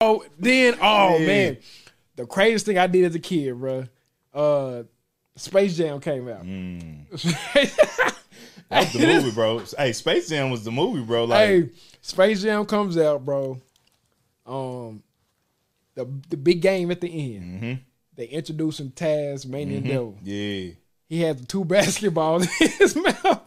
[0.00, 1.26] Oh, then oh Yeah.
[1.26, 1.56] man,
[2.16, 3.86] the craziest thing I did as a kid, bro.
[4.34, 4.82] Uh,
[5.36, 6.44] Space Jam came out.
[6.44, 7.06] Mm.
[8.68, 9.62] That was the movie, bro.
[9.78, 11.24] Hey, Space Jam was the movie, bro.
[11.24, 11.70] Like, hey,
[12.02, 13.60] Space Jam comes out, bro.
[14.44, 15.04] Um,
[15.94, 17.62] the the big game at the end.
[17.62, 17.80] Mhm.
[18.16, 20.18] They introducing Taz, Mania, and Devil.
[20.24, 20.70] yeah.
[21.08, 23.42] He had the two basketballs in his mouth,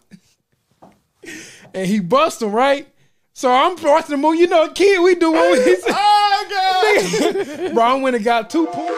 [1.74, 2.88] and he bust them right.
[3.34, 4.38] So I'm watching the movie.
[4.40, 5.66] You know, kid, we do what we
[6.98, 7.70] say.
[7.70, 7.74] Oh.
[7.74, 8.90] Bro, I went and got two points.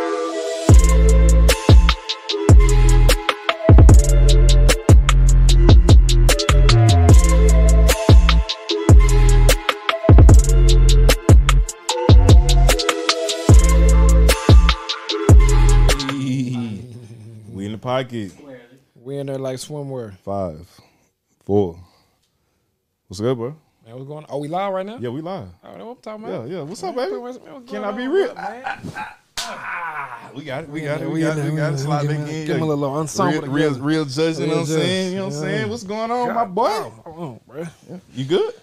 [17.52, 18.32] we in the pocket.
[18.96, 20.16] We in there like swimwear.
[20.18, 20.68] Five,
[21.44, 21.80] four.
[23.08, 23.56] What's good, bro?
[23.92, 24.30] Man, what's going on?
[24.32, 24.98] Are we live right now?
[25.02, 25.50] Yeah, we live.
[25.66, 26.48] Oh, what I'm talking about?
[26.48, 26.56] yeah.
[26.58, 26.62] Yeah.
[26.62, 27.18] What's up, baby?
[27.18, 28.10] What's- what's Can I be on?
[28.10, 28.34] real?
[28.36, 28.64] Man.
[29.44, 30.70] Ah, we got it.
[30.70, 31.08] We got it.
[31.08, 31.52] we We got it.
[31.52, 31.78] We got it.
[31.80, 32.44] Slide back Give in.
[32.44, 34.44] a- give him a little ensemble Real, real, real judging.
[34.44, 35.12] You know what I'm saying?
[35.12, 35.70] You know what I'm saying?
[35.70, 36.70] What's going on, my boy?
[37.04, 37.68] Hold on, bro.
[38.16, 38.54] You good?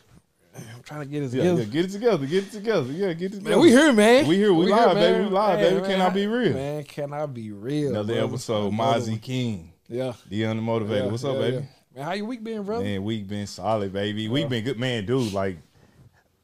[0.57, 1.61] I'm trying to get it together.
[1.61, 1.65] yeah.
[1.67, 2.27] Get it together.
[2.27, 2.91] Get it together.
[2.93, 3.51] Yeah, get it together.
[3.51, 4.27] Man, we here, man.
[4.27, 4.55] We here.
[4.55, 5.25] We live, baby.
[5.25, 5.87] We live, Hey, baby.
[5.87, 6.55] Can I be real?
[6.55, 7.91] Man, can I be real?
[7.91, 8.29] Another brother?
[8.29, 8.73] episode.
[8.73, 9.21] Mazi.
[9.21, 10.15] King, Yeah.
[10.31, 11.05] The Motivator.
[11.05, 11.69] yeah, What's up, yeah, baby?
[11.99, 12.05] Yeah.
[12.05, 12.83] Man, how your week been, bro?
[12.83, 14.29] Man, we been solid, baby.
[14.29, 15.33] We been good, man, dude.
[15.33, 15.59] Like,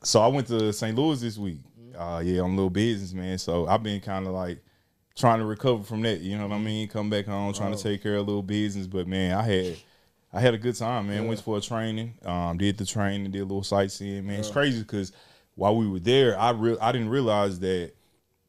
[0.03, 0.97] so I went to St.
[0.97, 1.61] Louis this week.
[1.97, 3.39] Uh, yeah, I'm a little business, man.
[3.39, 4.59] So I've been kind of like
[5.15, 6.21] trying to recover from that.
[6.21, 6.89] You know what I mean?
[6.89, 8.89] Come back home, trying to take care of a little business.
[8.89, 9.77] But man, I had
[10.33, 11.29] I had a good time, man.
[11.29, 12.15] Went for a training.
[12.25, 14.27] Um, did the training, did a little sightseeing.
[14.27, 15.13] Man, it's crazy because
[15.55, 17.93] while we were there, I real I didn't realize that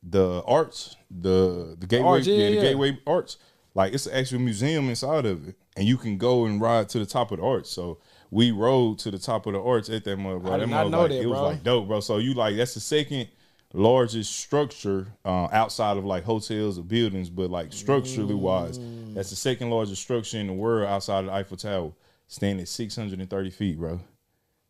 [0.02, 2.62] the arch, the the gateway, arch, yeah, yeah, the yeah.
[2.62, 3.36] gateway arch,
[3.76, 7.00] like it's an actual museum inside of it, and you can go and ride to
[7.00, 7.66] the top of the arch.
[7.66, 8.00] So
[8.32, 10.54] we rode to the top of the arch at that mother, bro.
[10.54, 12.00] I that did not know like, that, it was like dope, bro.
[12.00, 13.28] So you like that's the second
[13.74, 19.14] largest structure uh, outside of like hotels or buildings, but like structurally wise, Mm.
[19.16, 21.92] that's the second largest structure in the world outside of the Eiffel Tower,
[22.28, 24.00] standing at six hundred and thirty feet, bro.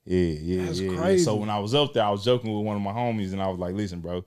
[0.05, 0.97] Yeah, yeah, That's yeah, yeah.
[0.97, 1.23] crazy.
[1.23, 3.41] So when I was up there, I was joking with one of my homies, and
[3.41, 4.23] I was like, "Listen, bro,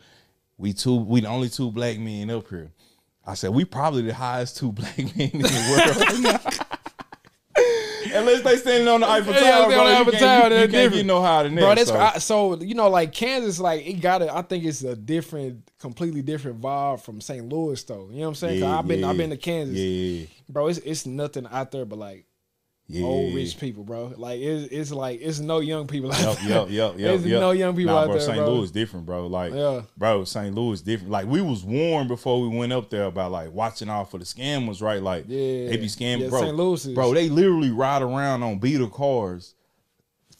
[0.56, 2.70] we two, we the only two black men up here."
[3.28, 6.64] I said, "We probably the highest two black men in the world."
[8.10, 11.04] Unless they standing on the Eiffel Tower, they bro, you can't, you, you can't get
[11.04, 11.60] no higher than that.
[11.60, 11.98] Bro, that's so.
[11.98, 14.30] I, so you know, like Kansas, like it got it.
[14.30, 17.46] I think it's a different, completely different vibe from St.
[17.46, 18.08] Louis, though.
[18.10, 18.60] You know what I'm saying?
[18.60, 19.10] Yeah, I've been, yeah.
[19.10, 20.68] I've been to Kansas, yeah, bro.
[20.68, 22.24] It's it's nothing out there but like
[22.90, 24.14] yeah, old rich people, bro.
[24.16, 26.48] Like it's it's like it's no young people out Yep, there.
[26.48, 26.96] yep, yep, yep.
[26.96, 27.40] There's yep.
[27.40, 28.38] no young people nah, out bro, there, St.
[28.38, 28.54] bro.
[28.54, 29.26] Louis different, bro.
[29.26, 29.82] Like, Yeah.
[29.96, 30.54] bro, St.
[30.54, 31.10] Louis different.
[31.10, 34.24] Like, we was warned before we went up there about like watching out for the
[34.24, 35.02] scammers, right?
[35.02, 35.68] Like, Yeah.
[35.68, 36.40] they be scamming, Yeah, bro.
[36.40, 36.56] St.
[36.56, 39.54] Louis is- bro, they literally ride around on beater cars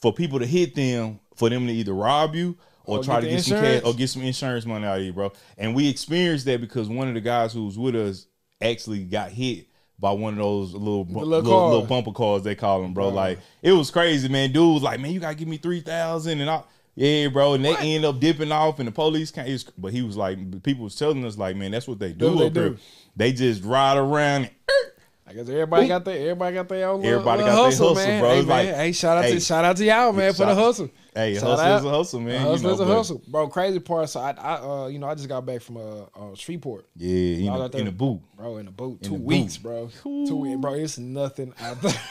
[0.01, 3.27] for people to hit them for them to either rob you or, Or try get
[3.27, 5.33] to get some cash or get some insurance money out of you, bro.
[5.59, 8.27] And we experienced that because one of the guys who was with us
[8.63, 9.67] actually got hit
[9.99, 13.09] by one of those little little little, little bumper cars they call them, bro.
[13.09, 14.53] Like it was crazy, man.
[14.53, 16.63] Dude was like, man, you gotta give me three thousand, and I.
[16.95, 19.47] Yeah, bro, and they end up dipping off, and the police can't.
[19.47, 22.33] it's- But he was like, people was telling us, like, man, that's what they do.
[22.35, 22.69] What up they here.
[22.71, 22.79] do.
[23.15, 24.47] They just ride around.
[24.47, 24.51] And,
[25.29, 28.05] I guess everybody got their everybody got their own Everybody little got their hustle, hustle,
[28.09, 28.21] man.
[28.21, 28.31] bro.
[28.31, 28.47] Hey, man.
[28.49, 30.91] like- hey, shout out hey, to shout out to y'all, man, for the hustle.
[31.19, 32.35] Hey, Shout hustle is a hustle, man.
[32.35, 33.49] A you hustle know, is a hustle, bro.
[33.49, 34.09] Crazy part.
[34.09, 37.37] So I, I, uh, you know, I just got back from uh, uh Shreveport, Yeah,
[37.37, 37.81] in, I was the, out there.
[37.81, 38.21] in the boot.
[38.37, 38.99] bro, in the boat.
[39.03, 39.91] In Two the weeks, boot.
[40.03, 40.25] bro.
[40.27, 40.75] Two weeks, bro.
[40.75, 41.93] It's nothing out there.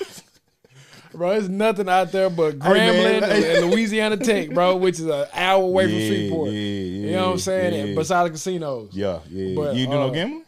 [1.14, 3.24] Bro, it's nothing out there but Grambling man.
[3.24, 6.52] and, Louisiana Tech, bro, which is an hour away from Yeah, Shreveport.
[6.52, 7.74] yeah, you know what I'm saying?
[7.74, 7.80] yeah.
[7.80, 8.90] And beside the casinos.
[8.92, 9.56] Yeah, yeah.
[9.56, 10.44] But, you do uh, no gambling?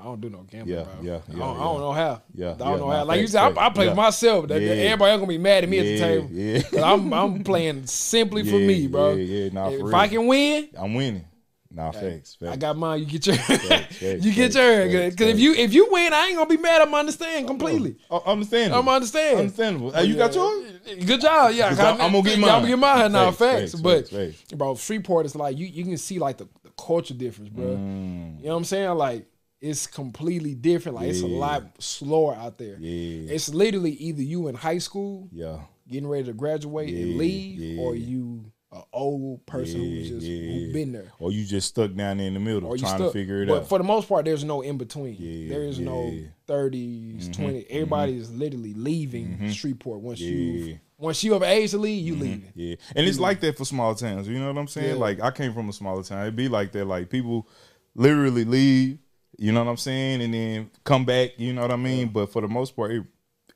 [0.00, 0.94] I don't do no gambling, Yeah, bro.
[1.02, 2.22] yeah, I, don't, I don't know how.
[2.34, 3.04] Yeah, I don't yeah, know how.
[3.04, 3.94] Like you said, I, I play yeah.
[3.94, 4.48] myself.
[4.48, 4.70] That- Yeah.
[4.72, 6.28] Everybody else gonna be mad at me at the Yeah, table.
[6.30, 6.62] yeah.
[6.62, 9.14] 'Cause I'm I'm playing simply for Yeah, me, bro.
[9.14, 11.24] yeah, yeah, nah, if I can win, I'm winning.
[11.70, 12.34] Nah, facts.
[12.40, 12.52] facts.
[12.52, 13.00] I got mine.
[13.00, 16.28] You get your, facts, you get facts, facts, Because if you if you win, I
[16.28, 16.80] ain't gonna be mad.
[16.80, 17.96] I'm understand completely.
[18.10, 18.78] Oh, understandable.
[18.80, 19.38] I'm understand.
[19.38, 19.90] Understandable.
[19.90, 20.64] Hey, you got yours?
[21.04, 21.52] Good job.
[21.54, 21.98] Yeah, job.
[22.00, 22.50] I'm gonna get mine.
[22.50, 23.30] I'm gonna get mine now.
[23.32, 24.10] Facts, but
[24.56, 25.66] bro, Shreveport is like you.
[25.66, 27.66] You can see like the, the culture difference, bro.
[27.66, 28.38] Mm.
[28.40, 28.90] You know what I'm saying?
[28.96, 29.26] Like
[29.60, 30.96] it's completely different.
[30.96, 32.76] Like it's a lot slower out there.
[32.78, 33.32] Yeah.
[33.32, 35.60] It's literally either you in high school Yeah.
[35.88, 37.80] getting ready to graduate and leave, yeah.
[37.80, 40.52] or you an old person who's Yeah, just yeah.
[40.52, 41.12] who been there.
[41.18, 43.54] Or you just stuck down there in the middle Or trying to figure it but
[43.54, 43.60] out.
[43.60, 45.16] But for the most part, there's no in between.
[45.18, 46.26] Yeah, there is no yeah.
[46.46, 47.34] 30s, 20s.
[47.34, 47.60] Mm-hmm, mm-hmm.
[47.70, 49.50] Everybody is literally leaving mm-hmm.
[49.50, 50.30] Shreveport once Yeah.
[50.30, 52.44] you once you have age to leave, you leave.
[52.54, 54.28] Yeah, and it's like that for small towns.
[54.28, 54.96] You know what I'm saying?
[54.96, 55.00] Yeah.
[55.00, 56.22] Like I came from a smaller town.
[56.22, 56.86] It'd be like that.
[56.86, 57.48] Like people
[57.94, 58.98] literally leave.
[59.38, 61.38] You know what I'm saying, and then come back.
[61.38, 62.08] You know what I mean?
[62.08, 63.04] But for the most part, it,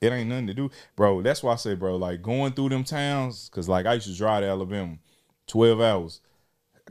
[0.00, 1.22] it ain't nothing to do, bro.
[1.22, 4.16] That's why I say, bro, like going through them towns, cause like I used to
[4.16, 4.96] drive to Alabama,
[5.46, 6.20] twelve hours.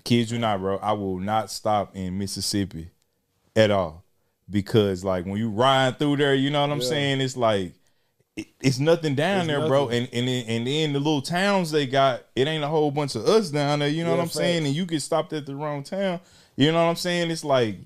[0.03, 0.77] Kids you not, bro.
[0.77, 2.91] I will not stop in Mississippi
[3.55, 4.03] at all
[4.49, 6.87] because, like, when you ride through there, you know what I'm Yeah.
[6.87, 7.21] saying?
[7.21, 7.73] It's like
[8.37, 9.89] it, it's nothing down It's there, bro.
[9.89, 13.15] And and then- and then the little towns they got, it ain't a whole bunch
[13.15, 13.89] of us down there.
[13.89, 14.65] You know Yeah, what I'm saying?
[14.65, 16.21] And you get stopped at the wrong town.
[16.55, 17.29] You know what I'm saying?
[17.31, 17.77] It's like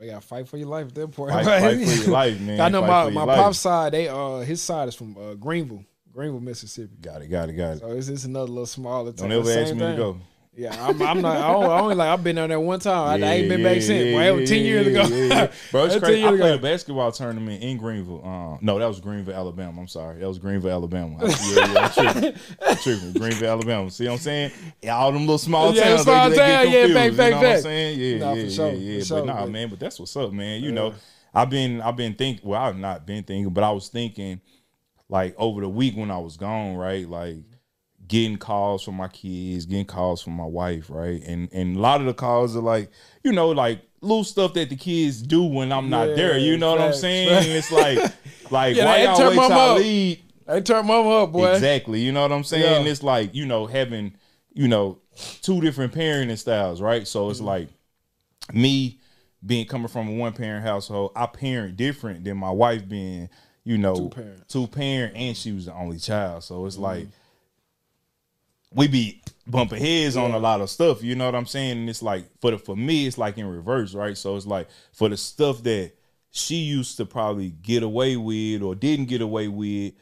[0.00, 1.32] We gotta fight for your life at that point.
[1.32, 2.60] fight, fight for your life, man.
[2.60, 3.38] I know Fight my my life.
[3.38, 3.92] pop's side.
[3.92, 6.96] They uh his side is from uh, Greenville, Greenville, Mississippi.
[7.00, 7.80] Got it, got it, got it.
[7.80, 9.28] So it's just another little smaller town.
[9.30, 9.90] Don't ever ask me thing.
[9.92, 10.18] to go.
[10.56, 11.36] Yeah, I'm, I'm not.
[11.36, 13.22] I only, I only like I've been down there one time.
[13.22, 14.04] I, I ain't been Yeah, back since.
[14.06, 15.02] yeah, was ten years ago.
[15.02, 15.52] yeah, yeah.
[15.72, 16.24] Bro, it's crazy.
[16.24, 18.22] I played a basketball tournament in Greenville.
[18.24, 19.80] Uh, no, that was Greenville, Alabama.
[19.80, 20.20] I'm sorry.
[20.20, 21.16] That was Greenville, Alabama.
[21.20, 22.40] I, yeah, yeah, I'm tripping.
[22.64, 23.12] I'm tripping.
[23.14, 23.90] Greenville, Alabama.
[23.90, 24.52] See what I'm saying?
[24.80, 25.76] Yeah, all them little small towns.
[25.78, 27.98] Yeah, small they, they get yeah, confused, fact, you know what I'm saying?
[28.00, 28.98] Yeah, Nah, yeah, for sure, yeah, yeah.
[29.00, 29.68] for sure, but nah, but- man.
[29.70, 30.62] But that's what's up, man.
[30.62, 30.94] You know,
[31.34, 32.48] I've been, I've been thinking.
[32.48, 34.40] Well, I've not been thinking, but I was thinking,
[35.08, 37.08] like over the week when I was gone, right?
[37.08, 37.38] Like
[38.08, 41.22] getting calls from my kids, getting calls from my wife, right?
[41.26, 42.90] And and a lot of the calls are like,
[43.22, 46.38] you know, like little stuff that the kids do when I'm not Yeah, there.
[46.38, 47.28] You know what I'm saying?
[47.30, 47.46] facts.
[47.46, 47.98] And it's like,
[48.50, 50.18] like Yeah, why y'all turn wait till leave?
[50.46, 51.52] They turned mama up, boy.
[51.54, 52.00] Exactly.
[52.00, 52.84] You know what I'm saying?
[52.84, 52.90] Yeah.
[52.90, 54.14] It's like, you know, having,
[54.52, 54.98] you know,
[55.40, 57.08] two different parenting styles, right?
[57.08, 57.30] So Mm-hmm.
[57.30, 57.68] it's like
[58.52, 58.98] me
[59.44, 63.28] being coming from a one parent household, I parent different than my wife being,
[63.64, 64.40] you know, Two parents.
[64.40, 64.60] Mm-hmm.
[64.60, 66.44] two parent and she was the only child.
[66.44, 67.08] So it's like
[68.74, 71.78] we be bumping heads on a lot of stuff, you know what I'm saying?
[71.78, 74.16] And it's like for the for me, it's like in reverse, right?
[74.16, 75.92] So it's like for the stuff that
[76.30, 79.92] she used to probably get away with or didn't get away with,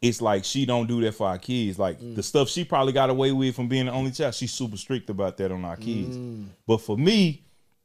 [0.00, 1.78] it's like she don't do that for our kids.
[1.78, 2.14] Like Mm.
[2.16, 5.10] the stuff she probably got away with from being the only child, she's super strict
[5.10, 6.16] about that on our kids.
[6.16, 6.46] Mm.
[6.66, 7.42] But for me,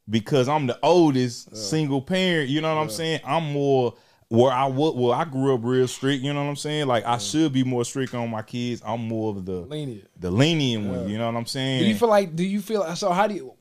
[0.08, 3.20] because I'm the oldest single parent, you know what I'm saying?
[3.26, 3.94] I'm more
[4.30, 6.86] where I would well, I grew up real strict, you know what I'm saying?
[6.86, 8.82] Like I should be more strict on my kids.
[8.84, 10.06] I'm more of the Lenient.
[10.18, 11.82] the lenient one, you know what I'm saying?
[11.82, 12.36] Do you feel like?
[12.36, 13.10] Do you feel so?
[13.10, 13.54] How do you?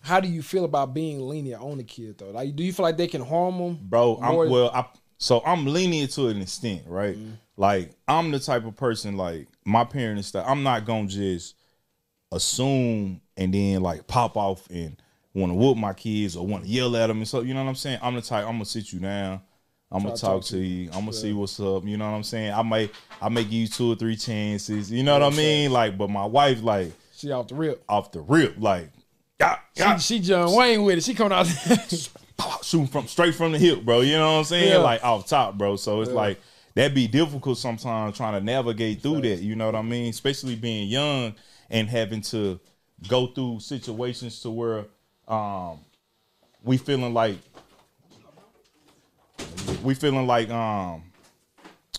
[0.00, 2.30] How do you feel about being lenient on the kid though?
[2.30, 4.84] Like, do you feel like they can harm them, bro i'm well i
[5.18, 7.30] so i'm lenient to an extent right Mm-hmm.
[7.56, 11.54] like i'm the type of person like my parents stuff i'm not gonna just
[12.32, 15.00] assume and then like pop off and
[15.34, 17.62] want to whoop my kids or want to yell at them and so you know
[17.62, 19.40] what i'm saying i'm the type i'm gonna sit you down
[19.90, 22.16] i'm gonna talk, talk to to you i'm gonna see what's up you know what
[22.16, 22.90] i'm saying i might
[23.20, 26.08] i may give you two or three chances you know what i mean like but
[26.08, 27.82] my wife like She off the rip.
[27.88, 28.90] off the rip like
[29.40, 31.02] yeah, yeah, She, she John Wayne with it.
[31.04, 31.46] She coming out.
[32.62, 34.00] shooting from straight from the hip, bro.
[34.00, 34.68] You know what I'm saying?
[34.70, 34.78] Yeah.
[34.78, 35.74] Like off top, bro.
[35.74, 36.16] So it's Yeah.
[36.16, 36.40] like
[36.74, 39.40] that'd be difficult sometimes trying to navigate through that.
[39.40, 40.08] You know what I mean?
[40.10, 41.34] Especially being young
[41.68, 42.60] and having to
[43.08, 44.86] go through situations to where
[45.28, 45.78] um
[46.62, 47.38] we feeling like
[49.82, 51.02] we feeling like um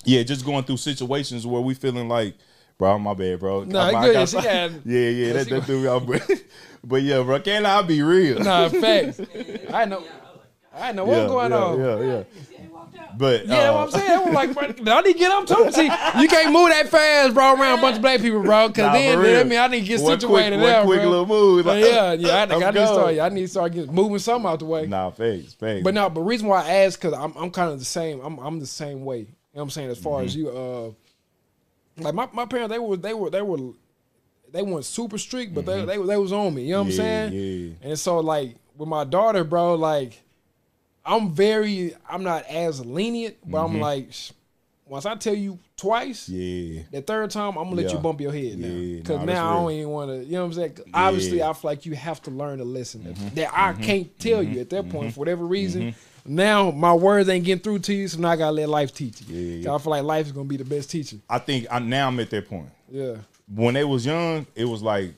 [0.04, 2.36] yeah, just going through situations where we feeling like
[2.78, 3.64] Bro, my bad, bro.
[3.64, 6.06] Nah, I- I got- got- yeah, yeah, that, that threw me off.
[6.06, 6.30] But,
[6.84, 8.40] but yeah, bro, can I be real?
[8.40, 9.22] nah, facts.
[9.74, 10.04] I know.
[10.74, 11.80] I know what's yeah, going yeah, on.
[11.80, 12.24] Yeah, yeah.
[13.18, 14.28] But Yeah, uh, what I'm saying.
[14.28, 14.64] I'm like, bro,
[14.94, 15.72] I need to get up too.
[15.72, 18.68] See, you can't move that fast, bro, around a bunch of black people, bro.
[18.70, 20.86] Cause Nah, then, then I mean, I need to get One situated quick, there, one
[20.88, 21.10] quick bro.
[21.10, 21.66] little move.
[21.66, 23.20] Like, yeah, yeah, I, I I'm need to start.
[23.20, 24.86] I need to start getting moving something out the way.
[24.88, 25.84] Nah, facts, facts.
[25.84, 28.20] But no, but the reason why I asked because I'm I'm kind of the same.
[28.22, 29.20] I'm I'm the same way.
[29.20, 29.90] You know what I'm saying?
[29.90, 30.26] As far Mm-hmm.
[30.28, 30.92] as you, uh,
[32.04, 33.58] like my, my parents, they were they were they were
[34.52, 36.64] they weren't super strict, but they, they they was on me.
[36.64, 37.02] You know what Mm-hmm.
[37.02, 37.74] Yeah, I'm saying?
[37.82, 37.90] yeah.
[37.90, 40.22] And so like with my daughter, bro, like
[41.06, 44.10] I'm very I'm not as lenient, but I'm like
[44.88, 46.76] once I tell you twice, Mm-hmm.
[46.78, 47.94] yeah, the third time I'm gonna let Yeah.
[47.94, 48.68] you bump your head now.
[48.68, 50.24] Yeah, Because nah, now I don't even want to.
[50.26, 50.78] You know what I'm saying?
[50.94, 51.44] Obviously, Yeah.
[51.46, 51.50] Mm-hmm.
[51.50, 54.60] I feel like you have to learn a lesson that, that I can't tell you
[54.62, 55.82] at that point for whatever reason.
[55.92, 56.36] Mm-hmm.
[56.36, 59.22] Now my words ain't getting through to you, so now I gotta let life teach
[59.22, 59.36] you.
[59.36, 61.18] Yeah, 'Cause I feel like life is gonna be the best teacher.
[61.30, 62.70] I think I, now I'm at that point.
[62.92, 63.16] Yeah.
[63.54, 65.14] When they was young, it was like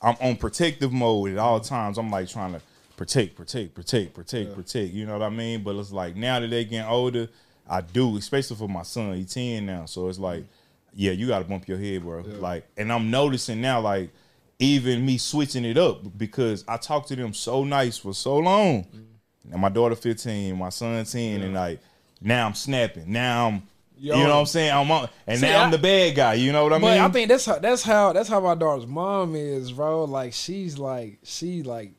[0.00, 1.98] I'm on protective mode at all times.
[1.98, 2.60] I'm like trying to
[2.98, 4.92] protect, protect, protect, protect, protect.
[4.92, 5.62] You know what I mean?
[5.62, 7.28] But it's like now that they getting older,
[7.66, 9.14] I do, especially for my son.
[9.14, 10.44] He's 10 now, so it's like,
[10.92, 12.20] yeah, you got to bump your head, bro.
[12.20, 14.10] Like, and I'm noticing now, like,
[14.58, 18.82] even me switching it up because I talked to them so nice for so long.
[18.84, 19.52] Mm-hmm.
[19.52, 21.80] And my daughter 15, my son 10, and like
[22.20, 23.10] now I'm snapping.
[23.10, 23.62] Now I'm,
[23.96, 24.16] Yo.
[24.16, 24.72] you know what I'm saying?
[24.72, 26.34] I'm on, and See, now I'm I- the bad guy.
[26.34, 27.00] You know what I But mean?
[27.00, 30.04] I think that's how that's how that's how my daughter's mom is, bro.
[30.04, 31.92] Like she's like she like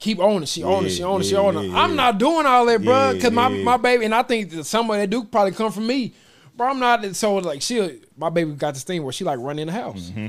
[0.00, 0.48] keep on it.
[0.48, 0.90] She on it.
[0.90, 1.24] She on it.
[1.24, 1.72] She on it.
[1.72, 3.16] I'm not doing all that, bro.
[3.20, 5.86] Cause my my baby and I think that some of that do probably come from
[5.86, 6.12] me,
[6.56, 6.68] bro.
[6.68, 9.68] I'm not so like she my baby got this thing where she like run in
[9.68, 10.26] the house, Mm-hmm.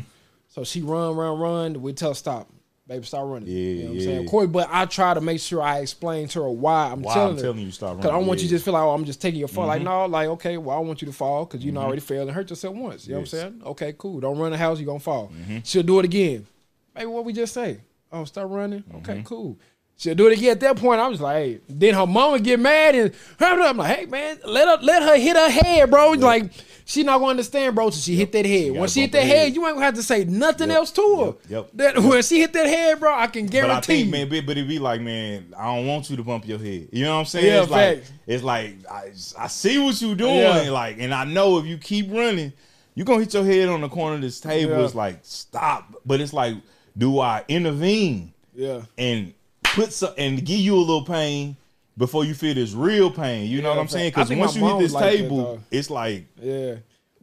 [0.49, 1.81] so she run run run.
[1.81, 2.47] We tell her stop.
[2.87, 3.47] Baby, stop running.
[3.47, 4.03] Yeah, you know what I'm yeah.
[4.05, 4.25] saying?
[4.25, 7.13] Of course, but I try to make sure I explain to her why I'm Why
[7.13, 7.41] telling I'm her.
[7.43, 9.05] telling you stop Cause I don't running, want you to just feel like, oh, I'm
[9.05, 9.63] just taking your fall.
[9.63, 9.69] Mm-hmm.
[9.69, 12.27] Like, no, like, okay, well, I want you to fall because you know already failed
[12.27, 13.07] and hurt yourself once.
[13.07, 13.61] You know what I'm saying?
[13.67, 14.19] Okay, cool.
[14.19, 15.29] Don't run the house, you're gonna fall.
[15.29, 15.59] Mm-hmm.
[15.63, 16.45] She'll do it again.
[16.93, 17.79] Baby, what we just say?
[18.11, 18.81] Oh, start running.
[18.83, 18.97] Mm-hmm.
[18.97, 19.57] Okay, cool.
[19.97, 20.51] She'll do it again.
[20.53, 21.59] At that point, I was like, hey.
[21.69, 25.35] Then her mama get mad and I'm like, hey man, let her let her hit
[25.37, 26.11] her head, bro.
[26.13, 26.51] Like
[26.85, 28.71] she not gonna understand, bro, till she hit that head.
[28.71, 29.55] when she hit that head, head.
[29.55, 31.25] you ain't gonna have to say nothing Yep, else to her.
[31.25, 31.69] yep, yep.
[31.95, 34.45] That when she hit that head, bro, I can But guarantee I think, man, but,
[34.47, 36.89] but it be like, man, I don't want you to bump your head.
[36.91, 37.45] You know what I'm saying?
[37.45, 40.71] Yeah, it's like, it's like I, I see what you doing, Yeah.
[40.71, 42.51] like, and I know if you keep running,
[42.95, 44.79] you're gonna hit your head on the corner of this table.
[44.79, 44.83] Yeah.
[44.85, 46.55] It's like stop, but it's like,
[46.97, 48.81] do I intervene yeah.
[48.97, 49.33] and
[49.63, 51.57] put some and give you a little pain
[51.97, 53.49] before you feel this real pain?
[53.49, 54.09] You know what I'm saying?
[54.09, 56.75] Because once you hit this like table, it's like Yeah.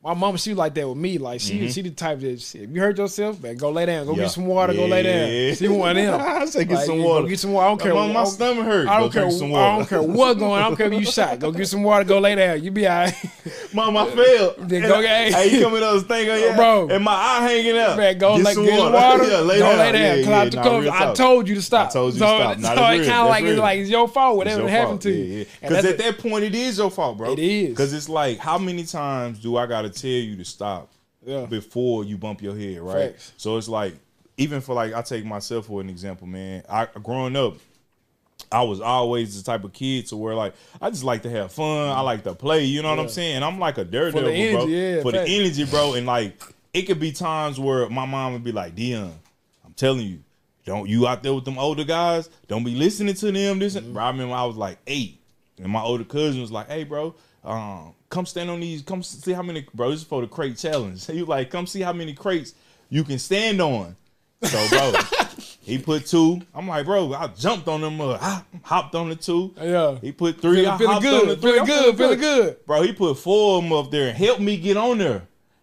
[0.05, 1.19] My mom, she like that with me.
[1.19, 1.69] Like she, Mm-hmm.
[1.69, 4.23] she the type that if you hurt yourself, man, go lay down, go Yeah.
[4.23, 5.49] get some water, go lay Yeah.
[5.49, 5.57] down.
[5.57, 6.21] She one of them.
[6.43, 7.27] I say get Like, some go water.
[7.29, 7.67] Get some water.
[7.67, 7.95] I don't care.
[7.95, 8.87] My, my stomach hurt.
[8.89, 9.23] I don't care.
[9.23, 10.63] drink some I don't care what going.
[10.63, 11.41] I don't care if you shot.
[11.41, 12.05] Go get some water.
[12.05, 12.63] Go lay down.
[12.63, 13.13] You be alright.
[13.75, 14.55] Mom, I fell.
[14.59, 16.89] Then go get- Hey, you coming up thing on your Bro.
[16.91, 17.97] and my eye hanging out.
[17.97, 19.25] Man, go Get like some get some water.
[19.25, 19.79] yeah, lay go down.
[19.79, 20.19] lay down.
[20.19, 21.89] Yeah, Cause yeah, I, nah, I told you to stop.
[21.89, 22.77] I told you so, to stop.
[22.79, 24.37] So it kind of like it's like it's your fault.
[24.37, 25.47] Whatever happened to Yeah, you.
[25.61, 27.33] Because at that point, it is your fault, bro.
[27.33, 27.69] It is.
[27.71, 30.91] Because it's like, how many times do I got to tell you to stop
[31.27, 31.47] Yeah.
[31.47, 33.11] before you bump your head, right?
[33.13, 33.33] Facts.
[33.37, 33.95] So it's like,
[34.37, 36.63] even for like, I take myself for an example, man.
[36.69, 37.57] I growing up,
[38.53, 41.53] I was always the type of kid to where like I just like to have
[41.53, 41.89] fun.
[41.91, 42.65] I like to play.
[42.65, 43.11] You know what I'm Yeah.
[43.11, 43.43] saying?
[43.43, 44.31] I'm like a daredevil, bro.
[44.33, 45.95] energy, yeah, for the energy, bro.
[45.95, 46.41] And like
[46.73, 49.11] it could be times where my mom would be like, Deon,
[49.67, 50.21] I'm telling you,
[50.65, 53.59] don't you out there with them older guys, don't be listening to them.
[53.59, 53.93] This Mm-hmm.
[53.93, 55.21] bro, I remember I was like eight,
[55.59, 57.15] and my older cousin was like, Hey, bro,
[57.45, 60.57] um, come stand on these, come see how many bro, this is for the crate
[60.57, 61.07] challenge.
[61.11, 62.55] He was like, come see how many crates
[62.89, 63.97] you can stand on.
[64.43, 64.93] So, bro,
[65.61, 66.41] he put two.
[66.55, 68.01] I'm like, bro, I jumped on them.
[68.01, 69.53] Uh, I hopped on the two.
[69.61, 69.99] Yeah.
[70.01, 70.65] He put three.
[70.65, 71.41] I Feeling, feeling hopped on the good.
[71.41, 71.53] three.
[71.53, 71.97] Feeling good.
[71.97, 72.67] Feeling good.
[72.67, 75.23] Bro, he put four of them up there and helped me get on there.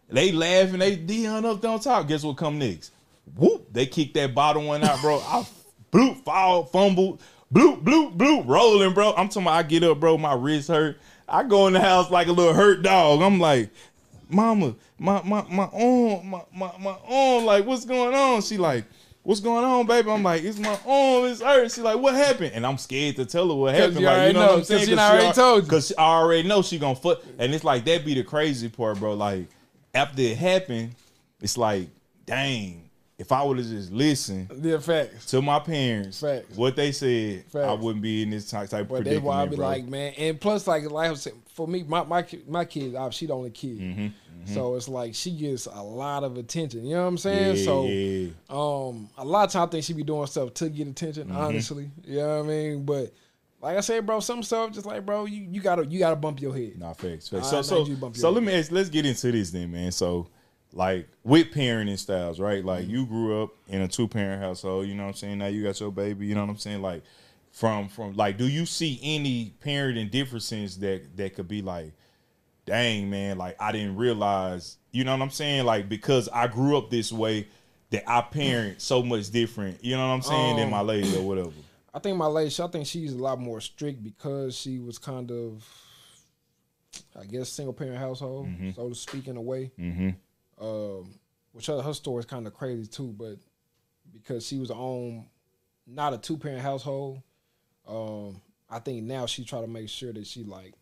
[0.10, 0.80] They laughing.
[0.80, 2.08] They Deon up there on top.
[2.08, 2.92] Guess what come next?
[3.36, 3.68] Whoop!
[3.72, 5.20] They kicked that bottom one out, bro.
[5.20, 5.48] I
[5.92, 7.22] bloop, fall, fumbled,
[7.52, 9.14] bloop, bloop, bloop, rolling, bro.
[9.16, 10.18] I'm talking about I get up, bro.
[10.18, 11.00] My wrist hurt.
[11.28, 13.22] I go in the house like a little hurt dog.
[13.22, 13.70] I'm like,
[14.30, 17.46] Mama, my my my arm, my my my arm.
[17.46, 18.42] Like, what's going on?
[18.42, 18.86] She like.
[19.24, 20.12] What's going on, baby?
[20.12, 21.72] I'm like, it's my arm, it's hurt.
[21.72, 22.52] She like, what happened?
[22.54, 24.02] And I'm scared to tell her what happened.
[24.02, 24.86] you Like, you know, know, what I'm 'cause saying?
[24.86, 25.70] she already told you.
[25.72, 29.00] Cause I already know she gonna fuck, and it's like that be the crazy part,
[29.00, 29.16] bro.
[29.16, 29.48] Like
[29.96, 30.94] after it happened,
[31.42, 31.88] it's like,
[32.28, 32.85] dang,
[33.18, 35.26] if I would have just listened Yeah, facts.
[35.28, 36.56] to my parents, Facts.
[36.58, 39.42] what they said, I wouldn't be in this type, type of But that's predicament, why
[39.42, 39.66] I be bro.
[39.68, 42.96] like, man, and plus, like, like I was saying, for me, my my my kid,
[42.96, 46.86] uh, she the only kid, Mm-hmm, so it's like she gets a lot of attention.
[46.86, 47.66] You know what I'm yeah, saying?
[47.66, 48.28] so, yeah.
[48.50, 51.30] um, a lot of times I think she be doing stuff to get attention.
[51.30, 51.38] Mm-hmm.
[51.38, 52.86] Honestly, you know what I mean?
[52.86, 53.14] But
[53.62, 56.42] like I said, bro, some stuff just like, bro, you, you gotta you gotta bump
[56.42, 56.78] your head.
[56.78, 57.30] Nah, facts.
[57.30, 57.50] facts.
[57.50, 59.92] So, so, so your let me ask, let's get into this then, man.
[59.92, 60.28] So,
[60.76, 62.60] like with parenting styles, right?
[62.60, 62.68] Mm-hmm.
[62.68, 64.88] Like you grew up in a two parent household.
[64.88, 65.38] You know what I'm saying?
[65.40, 66.28] Now you got your baby.
[66.28, 66.82] You know what I'm saying?
[66.82, 67.02] Like
[67.52, 71.94] from from like, do you see any parenting differences that that could be like,
[72.66, 74.78] dang man, like I didn't realize.
[74.92, 75.66] You know what I'm saying?
[75.66, 77.48] Like because I grew up this way,
[77.92, 79.84] that I parent so much different.
[79.84, 81.52] You know what I'm saying than Um, my lady or whatever.
[81.94, 85.32] I think my lady, I think she's a lot more strict because she was kind
[85.32, 85.66] of,
[87.18, 89.72] I guess, single parent household, so to speak, in a way.
[89.80, 90.10] Mm-hmm.
[90.60, 91.14] Um,
[91.52, 93.38] which her, her story is kind of crazy too, but
[94.14, 95.26] because she was on
[95.88, 97.22] not a two parent household,
[97.88, 100.74] um, I think now she try to make sure that she like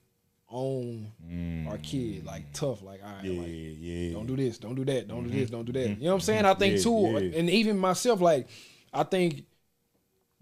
[0.49, 1.11] own
[1.67, 3.35] our kid like tough, like all right, Mm.
[3.35, 4.13] Yeah, like yeah.
[4.13, 5.89] don't do this, don't do that, don't do this, don't do that.
[5.89, 6.45] You know what I'm saying?
[6.45, 7.39] I think Yeah, too, yeah.
[7.39, 8.47] and even myself, like
[8.93, 9.45] I think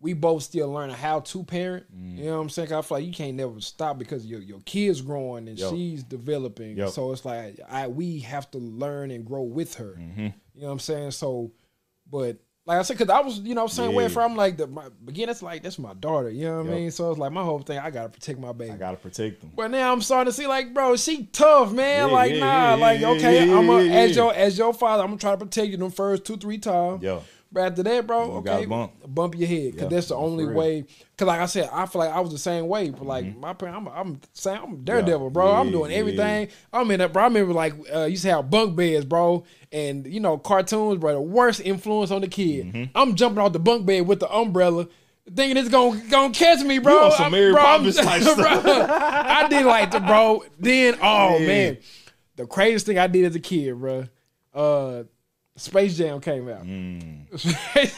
[0.02, 1.86] we both still learning how to parent.
[1.96, 2.18] Mm.
[2.18, 2.70] You know what I'm saying?
[2.70, 6.04] 'Cause I feel like you can't never stop because your your kid's growing and she's
[6.04, 6.88] developing.
[6.90, 9.96] So it's like I we have to learn and grow with her.
[10.00, 10.20] Mm-hmm.
[10.56, 11.12] You know what I'm saying?
[11.12, 11.52] So,
[12.10, 14.10] but like I said, because I was you know same way Yeah.
[14.10, 15.28] from like the my, again.
[15.28, 16.30] That's like that's my daughter.
[16.30, 16.72] You know what.
[16.72, 16.92] I mean?
[16.92, 17.78] So it's like my whole thing.
[17.80, 18.72] I gotta protect my baby.
[18.72, 19.52] I gotta protect them.
[19.56, 22.08] But now I'm starting to see like, bro, she tough, man.
[22.10, 25.20] Yeah, like, yeah, nah, like, okay, I'm a, as your as your father, I'm gonna
[25.20, 27.02] try to protect you them first two, three times.
[27.04, 27.20] Yeah.
[27.54, 29.36] But after that, bro, okay, bump.
[29.36, 30.86] your head because Yeah, that's the only way.
[31.12, 32.92] Because like I said, I feel like I was the same way.
[32.92, 35.52] But like my parent, I'm, I'm saying I'm daredevil, bro.
[35.52, 35.98] I'm Yeah, doing yeah.
[35.98, 36.48] everything.
[36.72, 37.24] I'm in that, bro.
[37.24, 41.12] I remember like uh, used to have bunk beds, bro, and you know cartoons, bro.
[41.14, 42.68] The worst influence on the kid.
[42.68, 42.84] Mm-hmm.
[42.98, 44.88] I'm jumping off the bunk bed with the umbrella.
[45.36, 47.08] Thinking it's gonna gonna catch me, bro.
[47.08, 48.66] You some I'm- Mary bro, Poppins type bro, stuff.
[48.90, 50.44] I did like the bro.
[50.58, 51.48] Then oh Yeah.
[51.48, 51.78] man,
[52.38, 54.06] the craziest thing I did as a kid, bro.
[54.54, 55.04] Uh,
[55.56, 56.64] Space Jam came out.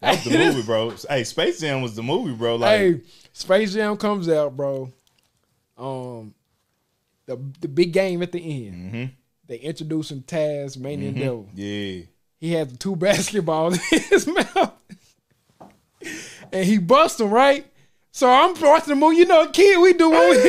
[0.00, 0.94] That's the movie, bro.
[1.08, 2.56] Hey, Space Jam was the movie, bro.
[2.56, 3.00] Like, hey,
[3.32, 4.90] Space Jam comes out, bro.
[5.76, 6.34] Um,
[7.26, 8.74] the the big game at the end.
[8.74, 9.04] Mm-hmm.
[9.46, 11.48] They introducing Taz, Mania and Devil.
[11.54, 12.02] yeah,
[12.38, 14.72] he had the two basketballs in his mouth,
[16.52, 17.66] and he bust them right.
[18.10, 19.16] So I'm watching the movie.
[19.18, 20.42] You know, kid, we do what we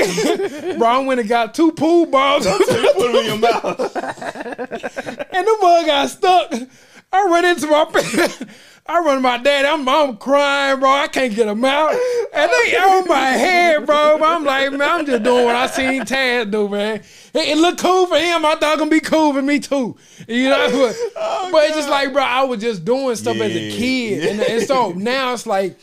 [0.00, 0.74] Oh!
[0.78, 3.96] Bro, I went and got two pool balls, Put them in your mouth.
[3.96, 6.52] and the mug got stuck.
[7.12, 7.84] I run into my.
[8.90, 9.66] I run to my dad.
[9.66, 10.90] I'm, I'm crying, bro.
[10.90, 11.92] I can't get them out.
[12.32, 14.18] And they on my head, bro.
[14.22, 16.96] I'm like, man, I'm just doing what I seen Taz do, man.
[17.34, 18.46] It, it look cool for him.
[18.46, 19.94] I thought it gonna be cool for me too.
[20.26, 23.54] You know, but, oh, but it's just like, bro, I was just doing stuff as
[23.54, 23.76] a Yeah.
[23.76, 25.78] kid, and, and so now it's like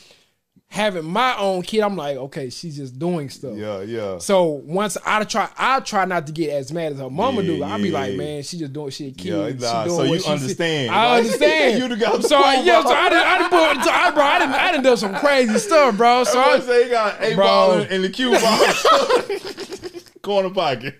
[0.75, 1.79] having my own kid.
[1.79, 3.55] I'm like, okay, she's just doing stuff.
[3.55, 4.17] Yeah, yeah.
[4.17, 7.57] So once I try, I try not to get as mad as her mama Yeah,
[7.57, 7.63] do.
[7.63, 7.93] I be yeah.
[7.99, 9.25] like, man, she just doing she a kid.
[9.25, 10.91] Yeah, She nah, doing so you she see- understand.
[10.93, 11.79] I understand.
[11.81, 12.91] you done got so I, the yeah, ball.
[12.91, 15.15] so I done, I done put, so I, bro, I done, I done done some
[15.15, 16.23] crazy stuff, bro.
[16.25, 17.45] So I I, say he got a Bro.
[17.45, 20.01] ball in, in the cue ball.
[20.21, 20.95] Corner pocket.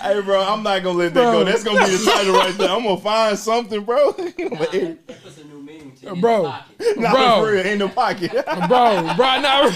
[0.00, 1.32] hey, bro, I'm not gonna let that Bro.
[1.32, 1.44] go.
[1.44, 2.70] That's gonna be the title right there.
[2.70, 4.12] I'm gonna find something, bro.
[6.06, 6.42] in Bro.
[6.42, 6.96] the pocket.
[6.98, 7.44] Not Bro.
[7.44, 8.32] for real, in the pocket.
[8.68, 9.62] bro, bro, now,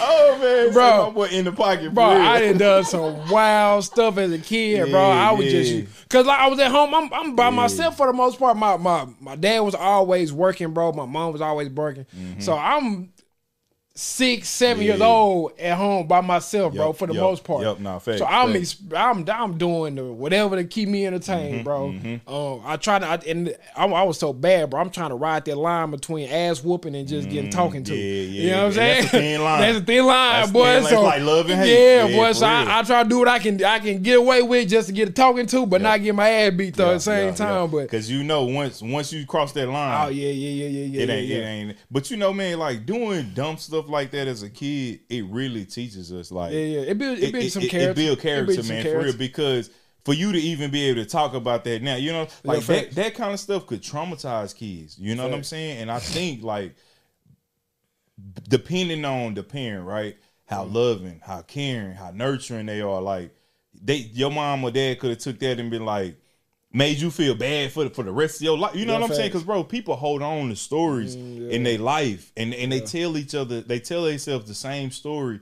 [0.00, 0.72] oh man, Bro.
[0.72, 2.26] bro, my boy in the pocket, bro, for real.
[2.26, 5.00] I done done some wild stuff as a kid, bro.
[5.00, 5.62] I was yeah.
[5.62, 6.94] just cause like I was at home.
[6.94, 8.56] I'm, I'm by myself for the most part.
[8.56, 10.92] My my my dad was always working, bro.
[10.92, 12.06] My mom was always working.
[12.16, 12.40] Mm-hmm.
[12.40, 13.10] So I'm
[13.98, 15.08] six, seven years Mm-hmm.
[15.08, 17.62] Old at home by myself, bro, for the yup, most part.
[17.62, 18.76] yup, nah, facts, so I'm, facts.
[18.82, 21.94] ex- I'm I'm doing the, whatever to keep me Mm-hmm, entertained, bro.
[22.26, 24.80] Um, I try to, I, and I, I was so bad, bro.
[24.80, 27.92] I'm trying to ride that line between ass whooping and just getting talking to.
[27.92, 29.02] Mm, yeah, You yeah, know what I'm saying?
[29.02, 29.60] that's a thin line.
[29.60, 30.64] that's a thin line, That's boy.
[30.74, 30.92] thin line.
[30.92, 31.72] So like love and hate.
[31.96, 32.32] Yeah, Yeah, boy.
[32.32, 32.78] So I.
[32.78, 33.64] I try to do what I can.
[33.64, 36.28] I can get away with just to get a talking to, but not get my
[36.28, 37.70] ass beat though at the same time.
[37.70, 40.84] But because you know once once you cross that line, oh yeah, yeah, yeah, yeah,
[40.86, 41.02] yeah.
[41.02, 41.48] it ain't yeah, it yeah.
[41.48, 41.76] ain't.
[41.90, 45.64] But you know, man, like doing dumb stuff like that as a kid, it really
[45.64, 46.80] teaches us like Yeah, yeah.
[46.80, 47.90] It builds it, builds some character.
[47.90, 49.16] It build character, builds some man, for real.
[49.16, 49.70] Because
[50.04, 52.92] for you to even be able to talk about that now, you know, like that,
[52.92, 54.98] that kind of stuff could traumatize kids.
[54.98, 55.78] You know what I'm saying?
[55.78, 56.74] And I think like
[58.48, 60.16] depending on the parent, right?
[60.46, 60.74] How Mm.
[60.74, 63.02] loving, how caring, how nurturing they are.
[63.02, 63.34] Like
[63.80, 66.16] they, your mom or dad could have took that and been like,
[66.72, 68.74] made you feel bad for the, for the rest of your life.
[68.76, 69.28] You know Yeah, what I'm saying?
[69.30, 71.56] Because bro, people hold on to stories Mm, yeah.
[71.56, 75.40] in their life, and and they tell each other, they tell themselves the same story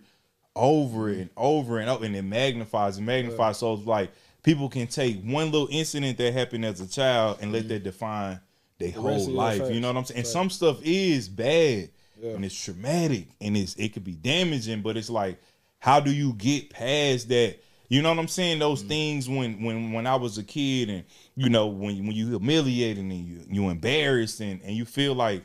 [0.54, 3.58] over and over and over, and it magnifies and magnifies.
[3.58, 4.10] So it's like
[4.42, 8.40] people can take one little incident that happened as a child and let that define
[8.78, 9.58] their rest whole life.
[9.58, 9.70] facts.
[9.72, 10.18] You know what I'm saying?
[10.18, 10.32] And Facts.
[10.32, 11.90] some stuff is bad
[12.22, 12.30] Yeah.
[12.30, 15.38] and it's traumatic and it's it could be damaging, but it's like,
[15.78, 17.56] how do you get past that?
[17.88, 18.58] You know what I'm saying?
[18.58, 18.88] Those Mm-hmm.
[18.88, 21.04] things when when when I was a kid and
[21.36, 25.44] you know when when you humiliated and you you embarrassed and, and you feel like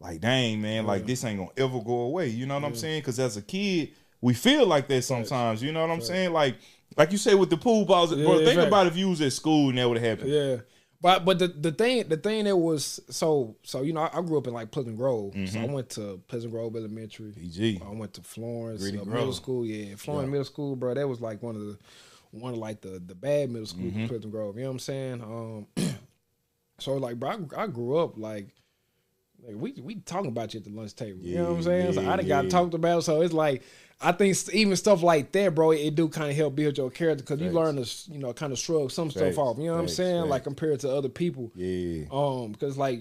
[0.00, 2.28] like dang man like this ain't gonna ever go away.
[2.28, 3.00] You know what I'm saying?
[3.00, 5.62] Because as a kid we feel like that sometimes.
[5.62, 6.32] You know what I'm saying?
[6.32, 6.56] Like
[6.96, 8.38] like you say with the pool balls, bro.
[8.38, 8.66] yeah, Think facts.
[8.68, 10.32] about if you was at school and that would have happened.
[10.32, 10.56] Yeah.
[11.02, 14.22] But but the, the thing the thing that was so so you know I, I
[14.22, 17.80] grew up in like Pleasant Grove so I went to Pleasant Grove Elementary PG.
[17.84, 20.30] I went to Florence uh, middle school yeah Florence Yeah.
[20.32, 21.78] middle school bro that was like one of the
[22.32, 24.00] one of like the the bad middle school Mm-hmm.
[24.02, 25.66] in Pleasant Grove you know what I'm saying um
[26.78, 28.48] so like bro I, I grew up like
[29.46, 31.20] like, we we talking about you at the lunch table.
[31.22, 31.92] you know what I'm Yeah, saying?
[31.94, 33.04] so yeah, I done got talked about.
[33.04, 33.62] So it's like
[34.02, 37.22] I think even stuff like that, bro, it do kind of help build your character
[37.22, 39.58] because you learn to you know kind of shrug some Facts, stuff off.
[39.58, 40.28] You know what I'm facts, saying?
[40.28, 41.52] Like compared to other people.
[41.54, 42.04] Yeah.
[42.10, 42.98] Um, because like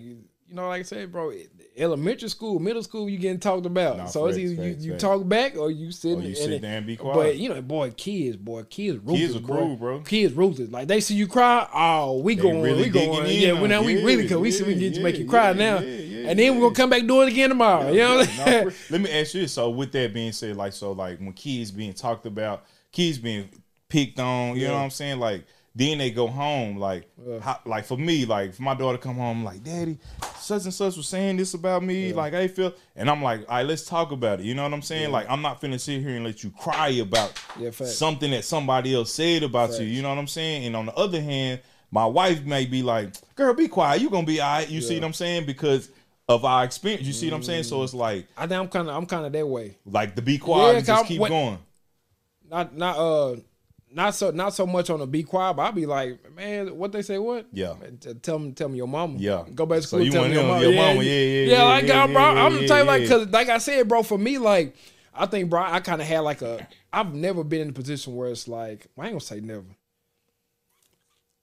[0.49, 1.31] you know, like I said, bro,
[1.77, 3.97] elementary school, middle school, you getting talked about.
[3.97, 6.77] Nah, so it's either you, you talk back or you sit Or you sit there
[6.77, 7.15] and be quiet.
[7.15, 9.19] But you know, boy, kids, boy, kids ruthless.
[9.19, 9.99] Kids are cruel, bro.
[10.01, 10.71] Kids ruthless.
[10.71, 13.27] Like they see you cry, oh, we They going, really we going.
[13.27, 14.03] Yeah, on we now we it.
[14.05, 16.29] really cause we see we Yeah, get to make you cry yeah, now, yeah, yeah,
[16.29, 17.91] and then we're gonna come back do it again tomorrow.
[17.91, 18.71] you know what I'm saying?
[18.89, 19.53] let me ask you this.
[19.53, 23.49] So with that being said, like so like when kids being talked about, kids being
[23.87, 25.19] picked on, you know what I'm saying?
[25.19, 27.07] Like then they go home, like
[27.41, 29.97] how, like for me, like if my daughter come home, like, Daddy,
[30.37, 33.57] such and such was saying this about me, like I feel and I'm like, all
[33.57, 34.45] right, let's talk about it.
[34.45, 35.11] You know what I'm saying?
[35.11, 38.93] Like I'm not finna sit here and let you cry about Yeah, something that somebody
[38.95, 39.85] else said about you.
[39.85, 40.65] You know what I'm saying?
[40.65, 44.01] And on the other hand, my wife may be like, "Girl, be quiet.
[44.01, 45.45] You gonna be all right." You see what I'm saying?
[45.45, 45.89] Because
[46.27, 47.07] of our experience.
[47.07, 47.63] You see what I'm saying?
[47.63, 49.77] So it's like, I think I'm kind of I'm kind of that way.
[49.85, 51.57] like to be quiet Yeah, and just keep what- going.
[52.49, 53.35] Not not uh
[53.91, 56.91] not so not so much on the be quiet, but I'll be like, man, what
[56.91, 57.47] they say, what?
[57.51, 57.73] Yeah.
[57.81, 59.15] Man, t- tell me, tell me your mama.
[59.17, 59.45] Yeah.
[59.55, 60.03] go back to So school.
[60.05, 60.61] you tell want me your mama.
[60.63, 63.09] your mama, yeah, yeah, yeah, like yeah, I'm, bro, yeah, I'm yeah, telling you, like,
[63.09, 64.75] cause like I said, bro, for me, like,
[65.13, 68.15] I think, bro, I kind of had like a, I've never been in a position
[68.15, 69.65] where it's like, well, I ain't gonna say never.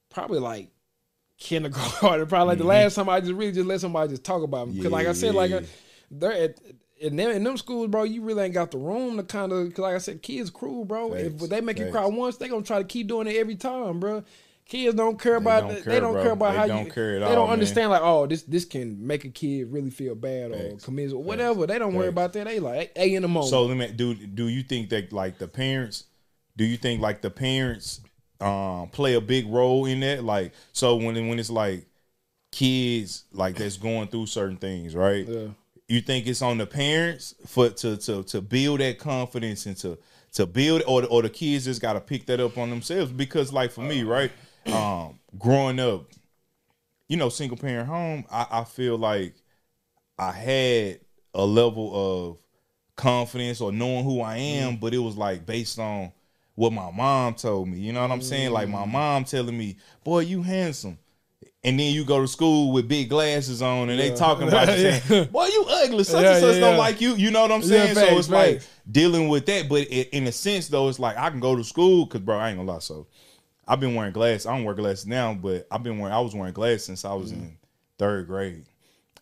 [0.09, 0.69] Probably like
[1.37, 4.69] kindergarten, probably like the last time I just really just let somebody just talk about
[4.69, 4.81] me.
[4.81, 5.63] Cause like I said, like Mm-hmm.
[5.63, 5.69] Yeah.
[6.11, 6.57] they're at
[6.99, 9.77] in them, in them schools, bro, you really ain't got the room to kind of,
[9.77, 11.11] like I said, kids cruel, bro.
[11.11, 13.55] Facts, if they make you cry once, they gonna try to keep doing it every
[13.55, 14.23] time, bro.
[14.67, 16.23] Kids don't care They about don't they don't bro.
[16.23, 17.53] care about They how don't you care at they all, don't man.
[17.53, 20.83] understand like oh this this can make a kid really feel bad or Facts.
[20.83, 21.65] commit or whatever.
[21.65, 22.47] They don't worry about that.
[22.47, 23.49] They like they in the moment.
[23.49, 24.13] So let me do.
[24.13, 26.03] Do you think that like the parents?
[26.57, 28.01] Do you think like the parents
[28.41, 30.25] um play a big role in that?
[30.25, 31.85] Like so when when it's like
[32.51, 35.25] kids like that's going through certain things, right?
[35.25, 35.47] yeah.
[35.87, 39.97] You think it's on the parents for to to to build that confidence and to
[40.33, 43.53] to build or or the kids just got to pick that up on themselves because
[43.53, 44.31] like for me, right?
[44.65, 46.07] Um growing up,
[47.07, 49.35] you know, single parent home, I, I feel like
[50.19, 50.99] I had
[51.33, 52.37] a level of
[52.97, 56.11] confidence or knowing who I am, but it was like based on
[56.55, 57.77] what my mom told me.
[57.79, 58.51] You know what I'm saying?
[58.51, 60.97] Like my mom telling me, "Boy, you handsome."
[61.67, 64.85] And then you go to school with big glasses on, and they talking about you
[64.85, 64.99] Yeah.
[64.99, 66.05] saying, "Boy, you ugly.
[66.05, 66.77] Such Yeah, and such yeah, don't yeah.
[66.77, 67.95] like you." You know what I'm Yeah, saying?
[67.95, 69.67] so facts, it's like dealing with that.
[69.67, 72.37] But it, in a sense, though, it's like I can go to school because, bro,
[72.37, 72.79] I ain't gonna lie.
[72.79, 73.07] So
[73.67, 74.45] I've been wearing glasses.
[74.45, 76.15] I don't wear glasses now, but I've been wearing.
[76.15, 77.55] I was wearing glasses since I was in mm-hmm.
[77.97, 78.63] third grade,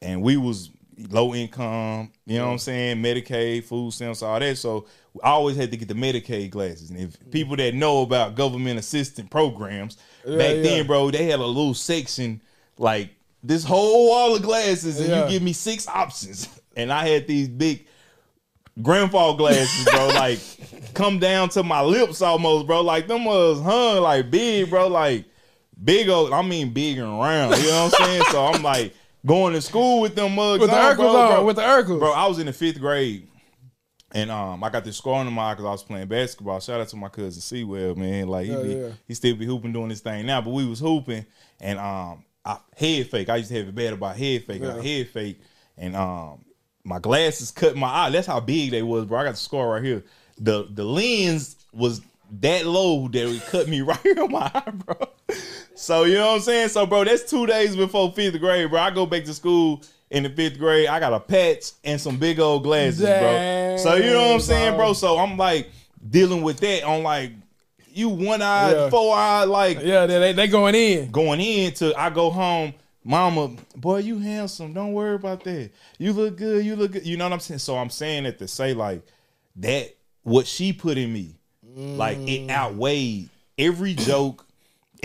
[0.04, 0.70] and we was
[1.10, 2.12] low income.
[2.28, 2.98] You know what I'm saying?
[2.98, 4.56] Medicaid, food stamps, all that.
[4.60, 4.86] So
[5.24, 6.90] I always had to get the Medicaid glasses.
[6.90, 7.32] And if mm.
[7.32, 10.62] people that know about government assistance programs Yeah, back yeah.
[10.62, 12.42] then, bro, they had a little section
[12.78, 13.12] like
[13.44, 15.24] this whole wall of glasses, and Yeah.
[15.26, 17.86] you give me six options, and I had these big
[18.82, 20.08] grandpa glasses, bro.
[20.16, 20.40] like
[20.94, 22.82] come down to my lips almost, bro.
[22.82, 24.88] Like them was hung like big, bro.
[24.88, 25.26] Like
[25.84, 26.34] big old.
[26.34, 27.56] I mean big and round.
[27.58, 28.24] You know what I'm saying?
[28.32, 28.94] so I'm like
[29.26, 31.46] going to school with them mugs with the on, bro, bro.
[31.46, 32.00] with the Urkels.
[32.00, 33.28] Bro, I was in the fifth grade.
[34.12, 36.60] And um, I got this scar on my eye because I was playing basketball.
[36.60, 38.28] Shout out to my cousin Sewell, man.
[38.28, 38.90] Like he Yeah, be, yeah.
[39.08, 40.42] he still be hooping doing this thing now.
[40.42, 41.26] But we was hooping
[41.60, 43.30] and um, I, head fake.
[43.30, 44.62] I used to have it bad about head fake.
[44.62, 44.82] I Yeah.
[44.82, 45.40] head fake,
[45.78, 46.46] and um,
[46.84, 48.10] my glasses cut my eye.
[48.12, 49.20] That's how big they was, bro.
[49.20, 50.04] I got the scar right here.
[50.38, 52.02] The the lens was
[52.40, 54.96] that low that it cut me right here on my eye, bro.
[55.74, 56.70] So you know what I'm saying?
[56.70, 58.80] So bro, that's two days before fifth grade, bro.
[58.80, 59.82] I go back to school
[60.16, 60.88] in the fifth grade.
[60.88, 63.78] I got a patch and some big old glasses, bro.
[63.78, 64.94] So you know what I'm saying, bro.
[64.94, 65.70] So I'm like
[66.10, 67.32] dealing with that on like
[67.94, 68.90] you one eye, Yeah.
[68.90, 71.12] four eye, like yeah, they, they going in.
[71.12, 72.74] going into I go home,
[73.04, 74.74] mama, boy, you handsome.
[74.74, 75.72] Don't worry about that.
[75.98, 76.66] You look good.
[76.66, 77.06] You look good.
[77.06, 77.60] You know what I'm saying?
[77.60, 79.02] So I'm saying it to say like
[79.58, 81.36] that what she put in me,
[81.76, 82.28] like Mm.
[82.48, 84.45] it outweighed every joke,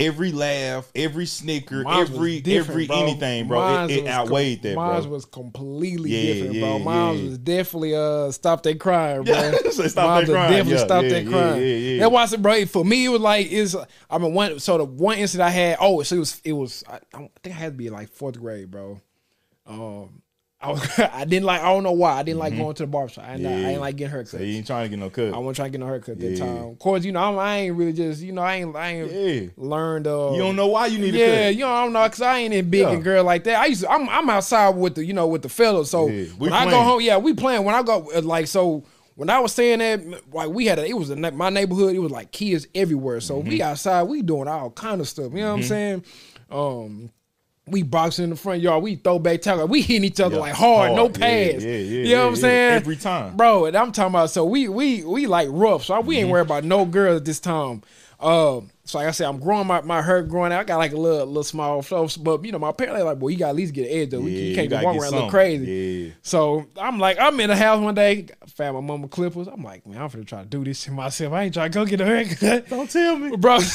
[0.00, 3.02] every laugh, every snicker, every every bro.
[3.02, 3.60] anything, bro.
[3.60, 6.78] Mine It, it outweighed com- that, Mine was completely Yeah, different, yeah, bro.
[6.80, 7.24] Mine yeah.
[7.24, 9.34] was definitely uh stop that crying, bro.
[9.40, 10.52] Yeah, so stop that crying.
[10.52, 11.62] Definitely stop that crying.
[11.62, 12.08] yeah, yeah.
[12.08, 12.64] I said, bro.
[12.66, 13.76] For me, it was like is
[14.08, 14.58] I mean one.
[14.58, 17.54] So the one incident I had, oh, so it was it was I, I think
[17.54, 19.00] I had to be in like fourth grade, bro.
[19.66, 20.19] Um,
[20.62, 22.86] I was I didn't like I don't know why I didn't like going to the
[22.86, 23.24] barbershop.
[23.24, 23.66] I, didn't- I Mm-hmm.
[23.68, 24.28] Ain't like getting haircuts.
[24.28, 25.32] So you ain't trying to get no cut.
[25.32, 26.38] I wasn't trying to get no haircut that Yeah.
[26.38, 26.56] time.
[26.68, 29.10] Of course, you know I'm, I ain't really just you know I ain't I ain't
[29.12, 29.48] Yeah.
[29.56, 30.06] learned.
[30.06, 31.54] Uh, You don't know why you need yeah, a cut.
[31.54, 32.90] you know, I don't know, cause I ain't in big Yeah.
[32.92, 33.58] and girl like that.
[33.60, 35.90] I used to, I'm, I'm outside with the, you know, with the fellas.
[35.90, 37.64] So Yeah, when I go home, yeah, we playing.
[37.64, 40.86] When I go, uh, like, so when I was saying that, like, we had a,
[40.86, 41.94] it was a, my neighborhood.
[41.94, 43.20] It was like kids everywhere.
[43.20, 43.48] So Mm-hmm.
[43.48, 45.32] we outside, we doing all kind of stuff.
[45.32, 46.04] You know what I'm saying?
[46.50, 47.10] Um,
[47.70, 48.82] we boxing in the front yard.
[48.82, 49.66] We throw back tackle.
[49.68, 50.40] We hitting each other Yeah.
[50.42, 51.18] like hard, no Hard.
[51.18, 51.64] Yeah, pads.
[51.64, 52.72] yeah, yeah, you know what I'm saying?
[52.76, 53.36] Every time.
[53.36, 53.66] bro.
[53.66, 54.30] And I'm talking about.
[54.30, 55.84] So we we we like rough.
[55.84, 56.20] So we Mm-hmm.
[56.24, 57.82] ain't worried about no girls at this time.
[58.18, 60.60] Um, so like I said, I'm growing my, my hair growing out.
[60.60, 63.28] I got like a little little small fluffs, but you know my parents like, boy,
[63.28, 64.20] you got at least get an edge though.
[64.20, 65.72] We, Yeah, you can't just walk around look crazy.
[66.08, 66.12] Yeah.
[66.20, 69.46] So I'm like, I'm in the house one day, found my mama clippers.
[69.48, 71.32] I'm like, man, I'm finna try to do this to myself.
[71.32, 72.68] I ain't trying to go get a haircut.
[72.68, 73.36] Don't tell me.
[73.36, 73.58] bro.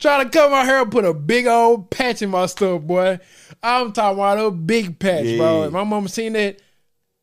[0.00, 3.18] Trying to cut my hair, and put a big old patch in my stuff, boy.
[3.62, 5.58] I'm talking about a big patch, bro.
[5.58, 5.64] Yeah.
[5.64, 6.60] And my mama seen that.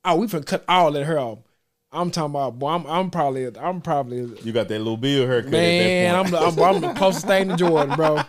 [0.06, 1.40] Oh, we finna cut all that hair off.
[1.92, 2.70] I'm talking about, boy.
[2.70, 6.16] I'm, I'm probably, I'm probably, You got that little bill haircut man.
[6.16, 8.22] I'm the, I'm, I'm the closest thing to Jordan, bro.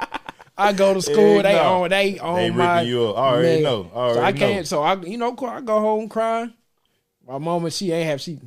[0.56, 1.82] I go to school, they no.
[1.82, 2.76] on, they on They my.
[2.80, 3.18] ripping you up.
[3.18, 3.90] I already know.
[3.92, 4.66] I so I already can't.
[4.66, 6.54] So I, you know, I go home crying.
[7.26, 8.38] My mama, she ain't have she.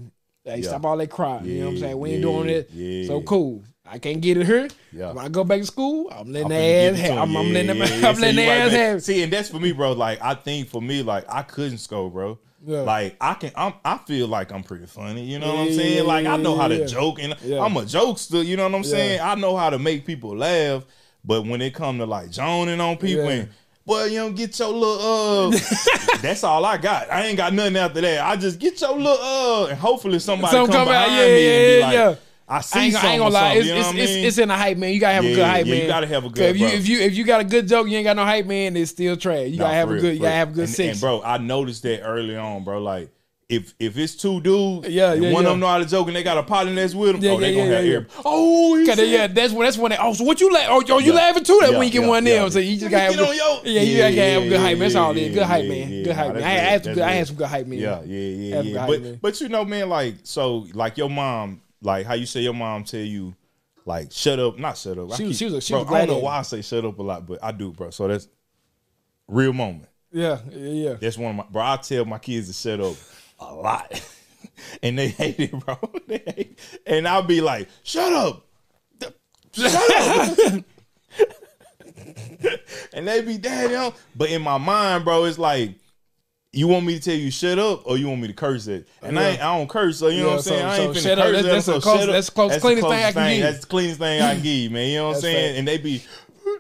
[0.44, 0.70] Hey, Yeah.
[0.70, 1.46] stop all that crying.
[1.46, 2.00] you know what I'm saying?
[2.00, 2.70] We ain't yeah, doing it.
[2.74, 3.08] yeah.
[3.08, 3.62] So cool.
[3.92, 4.70] I can't get it here.
[4.94, 5.12] Yeah.
[5.12, 7.18] When I go back to school, I'm letting I'm the ass have.
[7.18, 7.36] I'm.
[7.36, 7.78] I'm letting them.
[7.78, 8.80] Yeah, yeah, I'm letting See, the right ass back.
[8.80, 9.04] have.
[9.04, 9.92] See, and that's for me, bro.
[9.92, 12.40] Like I think for me, like I couldn't score, bro.
[12.66, 12.82] Yeah.
[12.82, 15.24] Like I can, I'm, I feel like I'm pretty funny.
[15.26, 16.06] You know what I'm saying?
[16.06, 16.86] Like I know how to yeah.
[16.86, 17.60] joke, and Yeah.
[17.60, 18.46] I'm a jokester.
[18.46, 18.90] You know what I'm Yeah.
[18.90, 19.20] saying?
[19.22, 20.86] I know how to make people laugh.
[21.26, 23.32] But when it come to like joning on people, Yeah.
[23.32, 23.50] and
[23.86, 25.60] boy, you don't get your little uh.
[26.22, 27.12] that's all I got.
[27.12, 28.26] I ain't got nothing after that.
[28.26, 31.26] I just get your little uh, and hopefully somebody Some come, come out, behind yeah,
[31.26, 32.16] me and be yeah, like, yeah.
[32.52, 33.54] I see I ain't, I ain't gonna lie.
[33.54, 34.26] It's, you know it's, I it's, mean?
[34.26, 34.94] it's in the hype man.
[34.94, 36.44] You gotta have a good hype yeah, you gotta have a good.
[36.50, 36.76] if you bro.
[36.76, 38.76] if you if you got a good joke, you ain't got no hype man.
[38.76, 39.48] It's still trash.
[39.48, 40.14] You Nah, gotta have a good.
[40.16, 40.92] You gotta have a good and, six.
[40.92, 42.82] And bro, I noticed that early on, bro.
[42.82, 43.10] Like
[43.48, 45.50] if if it's two dudes, Yeah, yeah, one yeah.
[45.50, 47.32] of them know how to joke and they got a partner that's with them, Yeah,
[47.32, 48.08] oh, they yeah, gonna yeah, have yeah, air.
[48.26, 49.98] Oh, they, yeah, that's when that's when they.
[49.98, 50.68] Oh, so what you like?
[50.70, 51.20] Oh, yo, you Yeah.
[51.20, 51.58] laughing too?
[51.62, 52.44] That Yeah, when you get one yeah.
[52.46, 52.52] in.
[52.52, 54.78] So you just gotta have on good, yo- yeah, you Yeah, gotta have good hype.
[54.78, 54.80] man.
[54.80, 55.14] That's all.
[55.14, 56.04] Good hype, man.
[56.04, 56.44] Good hype, man.
[56.44, 57.04] I had some good.
[57.04, 57.80] I had some good hype, man.
[57.80, 58.88] Yeah, yeah, yeah, yeah.
[58.88, 62.54] But but you know, man, like so, like your mom, like how you say your
[62.54, 63.36] mom tell you,
[63.86, 65.12] like shut up, not shut up.
[65.12, 66.62] I She was- she was a- she bro, was I don't know why I say
[66.62, 67.90] shut up a lot, but I do, bro.
[67.90, 68.28] So that's
[69.28, 69.88] real moment.
[70.12, 70.94] Yeah, yeah, yeah.
[70.96, 71.64] That's one of my bro.
[71.64, 72.96] I tell my kids to shut up
[73.40, 74.02] a lot,
[74.84, 75.78] and they hate it, bro.
[76.08, 78.46] They hate, and I'll be like, "Shut up,
[79.54, 80.38] shut up,"
[82.94, 83.94] and they be on.
[84.16, 85.76] But in my mind, bro, it's like.
[86.54, 88.86] You want me to tell you shut up, or you want me to curse it?
[89.02, 90.60] And I, ain't, I don't curse, so you know what I'm saying.
[90.62, 91.26] so- I so ain't finna shut up.
[91.26, 92.14] That's- that's the so close- shut up.
[92.14, 93.44] that's the close- That's cleanest thing I can give you.
[93.44, 94.90] That's the cleanest thing I can give you, man.
[94.90, 95.48] You know what I'm saying?
[95.50, 95.60] fact.
[95.60, 96.04] And they be,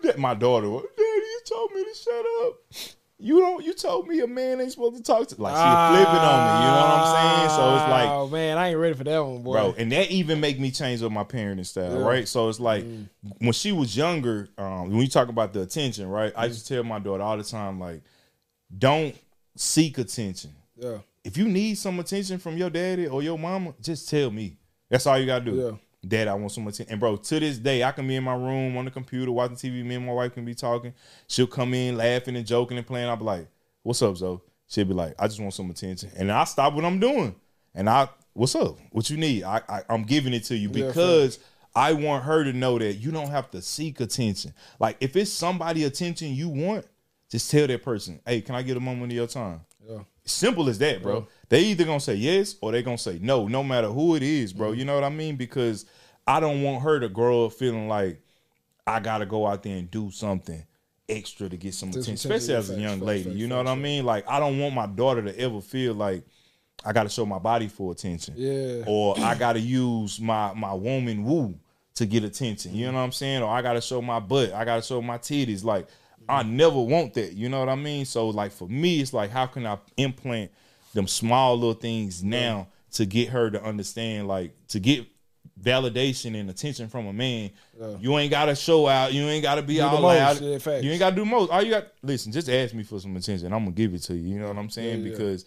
[0.03, 2.95] that my daughter, Daddy, you told me to shut up.
[3.23, 3.63] You don't.
[3.63, 5.39] You told me a man ain't supposed to talk to.
[5.39, 6.65] Like she flipping on me.
[6.65, 7.49] You know what I'm saying?
[7.49, 9.51] So it's like, oh man, I ain't ready for that one, boy.
[9.51, 11.97] bro, and that even make me change up my parenting style, Yeah.
[11.97, 12.05] Mm.
[12.05, 12.27] right?
[12.27, 12.83] So it's like
[13.37, 16.33] when she was younger, um, when you talk about the attention, right?
[16.35, 18.01] I used to tell my daughter all the time, like,
[18.75, 19.13] don't
[19.55, 20.51] seek attention.
[20.75, 24.57] Yeah, If you need some attention from your daddy or your mama, just tell me.
[24.89, 25.55] That's all you gotta do.
[25.55, 25.71] Yeah.
[26.07, 26.87] Dad, I want some attention.
[26.89, 29.55] And bro, to this day, I can be in my room on the computer watching
[29.55, 29.85] TV.
[29.85, 30.93] Me and my wife can be talking.
[31.27, 33.07] She'll come in laughing and joking and playing.
[33.07, 33.47] I'll be like,
[33.83, 36.85] "What's up, Zoe?" She'll be like, "I just want some attention," and I stop what
[36.85, 37.35] I'm doing
[37.75, 38.77] and I, "What's up?
[38.91, 41.37] What you need?" I, I I'm giving it to you Yeah, because
[41.75, 44.53] I want her to know that you don't have to seek attention.
[44.79, 46.87] Like if it's somebody attention you want,
[47.31, 50.69] just tell that person, "Hey, can I get a moment of your time?" yeah, Simple
[50.69, 51.27] as that, bro.
[51.49, 54.51] They either gonna say yes or they gonna say no, no matter who it is,
[54.51, 54.59] Mm-hmm.
[54.59, 54.71] bro.
[54.73, 55.35] You know what I mean?
[55.35, 55.85] Because
[56.27, 58.21] I don't want her to grow up feeling like
[58.85, 60.63] I gotta go out there and do something
[61.09, 63.31] extra to get some attention, especially as a young lady.
[63.31, 64.05] You know what I mean?
[64.05, 66.23] Like I don't want my daughter to ever feel like
[66.85, 68.83] I gotta show my body for attention yeah.
[68.87, 71.55] or I gotta use my my woman woo
[71.95, 72.73] to get attention.
[72.75, 73.41] You know what I'm saying?
[73.43, 74.53] Or I gotta show my butt.
[74.53, 75.63] I gotta show my titties.
[75.63, 75.87] Like
[76.29, 77.33] I never want that.
[77.33, 78.05] You know what I mean?
[78.05, 80.51] So like for me, it's like how can I implant
[80.93, 85.05] them small little things now to get her to understand, like to get
[85.61, 87.51] validation and attention from a man.
[87.79, 87.95] Yeah.
[87.99, 89.13] You ain't gotta show out.
[89.13, 90.39] You ain't gotta be the all loud.
[90.41, 91.51] yeah, you ain't gotta do most.
[91.51, 93.51] All you got listen, just ask me for some attention.
[93.53, 94.33] I'm gonna give it to you.
[94.35, 95.01] You know what I'm saying?
[95.01, 95.11] Yeah, yeah.
[95.11, 95.45] Because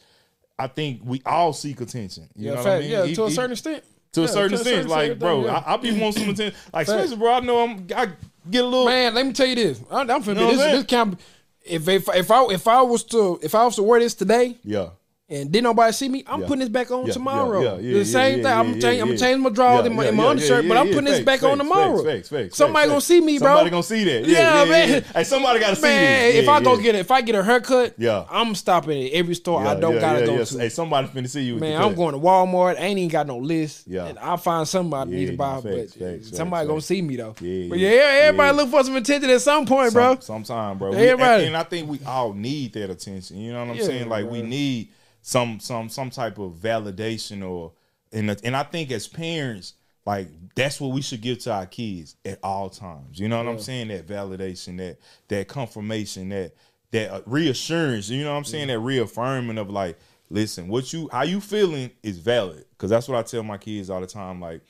[0.59, 2.29] I think we all seek attention.
[2.37, 2.91] You yeah, know fact, what I mean?
[2.91, 3.85] yeah, E- to a certain extent.
[4.13, 4.89] to Yeah, a certain extent.
[4.89, 5.63] Like, bro, yeah.
[5.67, 6.59] I, I be wanting some attention.
[6.73, 8.09] Like, especially, bro, I know I'm, I
[8.51, 8.87] get a little.
[8.87, 9.81] Man, let me tell you this.
[9.91, 10.73] I, I'm finna know be this.
[10.73, 11.21] This camp.
[11.65, 14.59] If if if I if I was to if I was to wear this today
[14.65, 14.91] yeah,
[15.27, 16.47] and didn't nobody see me, I'm Yeah.
[16.47, 17.63] putting this back on Yeah, tomorrow.
[17.63, 18.47] yeah, yeah, the same thing.
[18.53, 19.01] I'm change.
[19.01, 22.05] I'm my drawers and my, and my undershirt, but I'm putting this back on tomorrow.
[22.05, 23.49] facts, facts, Somebody facts, gonna see me, bro.
[23.49, 24.27] Somebody gonna see that.
[24.27, 25.03] Yeah, man.
[25.15, 25.89] Hey, somebody gotta see me.
[25.89, 26.43] Man, this.
[26.43, 28.25] if I go get it, if I get a haircut, Yeah.
[28.31, 30.59] I'm stopping at every store I don't gotta go to.
[30.59, 31.55] Hey, somebody finna see you.
[31.55, 32.77] With Man, I'm going to Walmart.
[32.77, 33.85] I ain't even got no list.
[33.87, 34.07] Yeah.
[34.07, 37.35] And I'll find somebody I need Yeah, to buy, but somebody gonna see me though.
[37.41, 37.89] Yeah, but yeah,
[38.25, 40.19] everybody look for some attention at some point, bro.
[40.21, 40.93] Sometime, bro.
[40.93, 41.45] Everybody.
[41.47, 43.39] and I think we all need that attention.
[43.39, 44.09] You know what I'm saying?
[44.09, 44.89] Like we need
[45.27, 47.73] some some some type of validation or
[48.13, 49.73] and and I think as parents,
[50.05, 53.19] like that's what we should give to our kids at all times.
[53.19, 53.89] You know what I'm saying?
[53.89, 56.53] That validation, that that confirmation, that
[56.91, 58.11] that uh, reassurance.
[58.11, 58.69] You know what I'm saying?
[58.69, 62.67] That reaffirming of like, listen, what you how you feeling is valid.
[62.73, 64.43] Because that's what I tell my kids all the time.
[64.43, 64.61] Like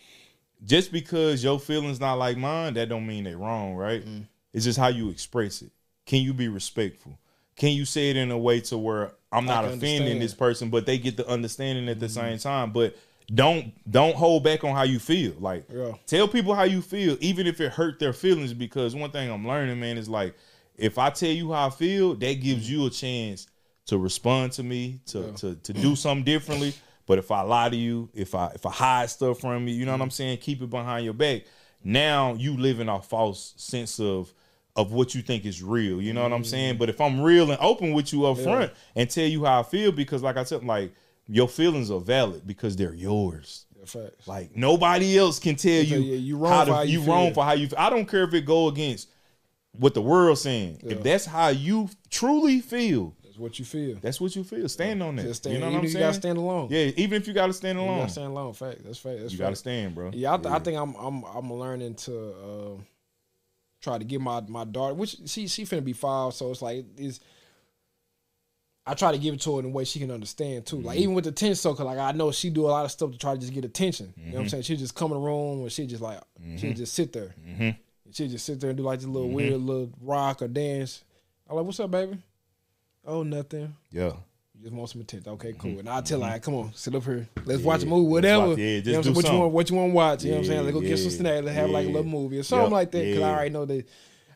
[0.64, 4.07] just because your feelings not like mine, that don't mean they wrong, right?
[4.07, 4.29] Mm.
[4.53, 5.73] It's just how you express it.
[6.07, 7.19] Can you be respectful?
[7.57, 10.23] Can you say it in a way to where I'm not offending understand.
[10.23, 12.14] this person, but they get the understanding at the Mm-hmm.
[12.14, 12.73] same time?
[12.73, 12.97] But
[13.33, 15.35] don't don't hold back on how you feel.
[15.38, 15.93] Like Yeah.
[16.07, 18.53] tell people how you feel, even if it hurt their feelings.
[18.53, 20.35] Because one thing I'm learning, man, is like
[20.77, 23.47] if I tell you how I feel, that gives you a chance
[23.87, 26.75] to respond to me, to to to do something differently.
[27.07, 29.87] But if I lie to you, if I if I hide stuff from you, you
[29.87, 31.43] know what I'm saying, keep it behind your back.
[31.83, 34.33] Now you living a false sense of
[34.77, 36.01] of what you think is real.
[36.03, 36.79] You know what I'm saying?
[36.79, 39.63] But if I'm real and open with you up front and tell you how I
[39.63, 40.93] feel, because like I said, like
[41.29, 43.67] your feelings are valid because they're yours.
[43.95, 44.09] Yeah.
[44.27, 47.07] Like nobody else can tell you, tell you you wrong how to, how you you
[47.11, 47.69] wrong for how you.
[47.77, 49.11] I don't care if it go against
[49.73, 50.81] what the world's saying.
[50.83, 50.93] Yeah.
[50.95, 53.97] If that's how you truly feel, That's what you feel.
[54.01, 54.69] that's what you feel.
[54.71, 55.35] Stand on that.
[55.35, 56.69] Stand, you know what I'm if you gotta stand alone.
[56.71, 58.53] yeah, even if you got to stand You alone, gotta stand alone.
[58.55, 58.85] Fact.
[58.85, 59.21] That's fact.
[59.21, 59.47] That's you fact.
[59.47, 60.11] got to stand, bro.
[60.15, 62.81] Yeah, I, th- I think I'm I'm I'm learning to uh,
[63.85, 66.85] try to get my my daughter, which she she finna be five, so it's like
[66.97, 67.20] it's.
[68.87, 70.77] I try to give it to her in a way she can understand too.
[70.77, 70.87] Mm-hmm.
[70.87, 72.90] Like even with the attention, so cause like I know she do a lot of
[72.90, 74.12] stuff to try to just get attention.
[74.16, 74.31] You Mm-hmm.
[74.33, 74.62] know what I'm saying?
[74.64, 76.20] She just come in the room and she just like
[76.59, 77.35] she just sit there.
[77.49, 77.70] Mm-hmm.
[78.12, 81.03] She just sit there and do like this little weird little rock or dance.
[81.49, 82.18] I'm like, "What's up, baby?"
[83.07, 83.75] Oh, nothing.
[83.90, 84.12] Yeah,
[84.55, 85.33] You just want some attention.
[85.33, 85.71] Okay, cool.
[85.71, 85.81] Mm-hmm.
[85.81, 87.29] And I'll tell her, come on, sit up here.
[87.45, 88.49] Let's yeah, watch a movie, whatever.
[88.49, 90.25] Watch, yeah, just you know, do what you want, what you want to watch.
[90.25, 90.64] You know what I'm saying?
[90.64, 91.45] Let's go get some snacks.
[91.45, 92.73] Let's have like a little movie or something yep.
[92.73, 93.05] like that.
[93.05, 93.88] Because I already know that.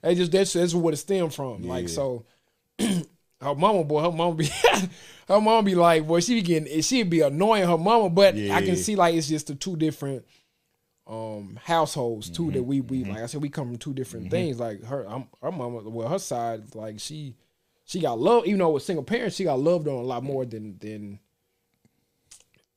[0.03, 1.63] It just that's that's what it stemmed from.
[1.67, 2.25] Like so,
[2.79, 4.47] her mama boy, her mama be,
[5.29, 8.63] her mama be like, boy, she be getting, she'd be annoying her mama, but I
[8.63, 10.25] can see like it's just the two different
[11.07, 12.53] um households too mm-hmm.
[12.53, 13.13] that we we mm-hmm.
[13.13, 14.31] like I said we come from two different mm-hmm.
[14.31, 14.61] things.
[14.61, 17.35] Like her I'm, her mama, well her side like she
[17.89, 20.45] she got love even though with single parents she got loved on a lot more
[20.45, 21.19] than than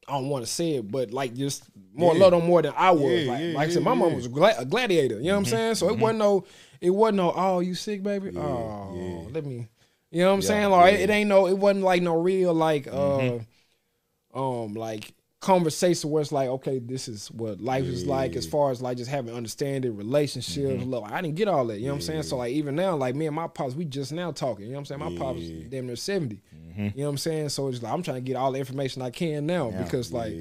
[0.08, 2.22] I don't want to say it, but like just more yeah.
[2.22, 3.24] loved on more than I was.
[3.24, 5.16] Yeah, like, yeah, like I said, my mom was a, gladiator.
[5.16, 5.52] You know what I'm mm-hmm.
[5.52, 5.76] saying?
[5.76, 6.02] So it mm-hmm.
[6.02, 6.46] wasn't no,
[6.82, 7.34] it wasn't no.
[7.34, 8.36] Oh, you sick, baby?
[8.38, 9.68] oh, let me.
[10.10, 10.70] You know what I'm saying?
[10.70, 11.48] Like it, it, ain't no.
[11.48, 14.40] It wasn't like no real like uh, mm-hmm.
[14.40, 17.92] um, like conversation where it's like, okay, this is what life yeah.
[17.92, 20.82] is like as far as like just having understanding relationships.
[20.82, 20.90] Mm-hmm.
[20.90, 21.80] Look, I didn't get all that.
[21.80, 21.92] You know yeah.
[21.92, 22.24] what I'm saying?
[22.24, 24.66] So like even now, like me and my pops, we just now talking.
[24.66, 25.14] You know what I'm saying?
[25.14, 26.36] My pops damn near 70.
[26.36, 26.82] Mm-hmm.
[26.82, 27.50] You know what I'm saying?
[27.50, 30.34] So it's like I'm trying to get all the information I can now because like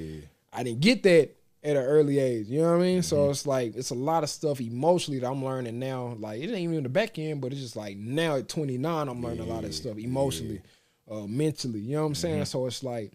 [0.53, 1.31] I didn't get that
[1.63, 2.47] at an early age.
[2.47, 2.99] You know what I mean?
[2.99, 3.01] Mm-hmm.
[3.01, 6.15] So it's like it's a lot of stuff emotionally that I'm learning now.
[6.19, 9.07] Like it ain't even in the back end, but it's just like now at 29,
[9.09, 10.61] I'm learning a lot of stuff emotionally,
[11.09, 11.79] uh, mentally.
[11.79, 12.35] You know what I'm saying?
[12.35, 12.43] Mm-hmm.
[12.43, 13.13] So it's like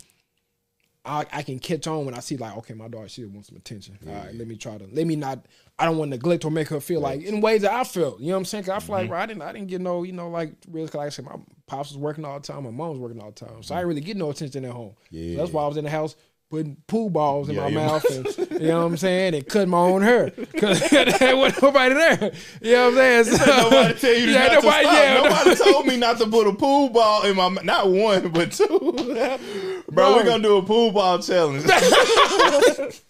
[1.07, 3.57] I, I can catch on when I see like, okay, my daughter she wants some
[3.57, 3.99] attention.
[4.03, 5.47] Yeah, All right, let me try to let me not.
[5.79, 7.19] I don't want to neglect or make her feel right.
[7.19, 8.21] like in ways that I felt.
[8.21, 8.65] You know what I'm saying?
[8.65, 9.03] Cause I feel mm-hmm.
[9.03, 10.87] like bro, I didn't I didn't get no you know like real.
[10.87, 13.21] Cause like I said, my pops was working all the time, my mom was working
[13.21, 13.73] all the time, so mm-hmm.
[13.75, 14.95] I didn't really get no attention at home.
[15.11, 15.35] Yeah.
[15.35, 16.17] So that's why I was in the house
[16.49, 18.27] putting pool balls in yeah, my mouth and
[18.61, 20.81] you know what I'm saying and cutting my own hair because
[21.19, 22.33] there wasn't nobody there.
[22.63, 23.39] You know what I'm saying?
[23.39, 24.83] So, nobody tell you yeah, nobody, to stop.
[24.85, 28.53] Yeah, nobody told me not to put a pool ball in my not one but
[28.53, 28.67] two.
[29.89, 30.17] Bro, Bro.
[30.17, 31.65] we're gonna do a pool ball challenge.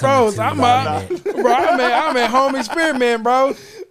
[0.00, 1.52] Bro, I'm out, bro.
[1.52, 3.48] I'm at, I'm at home experiment, bro.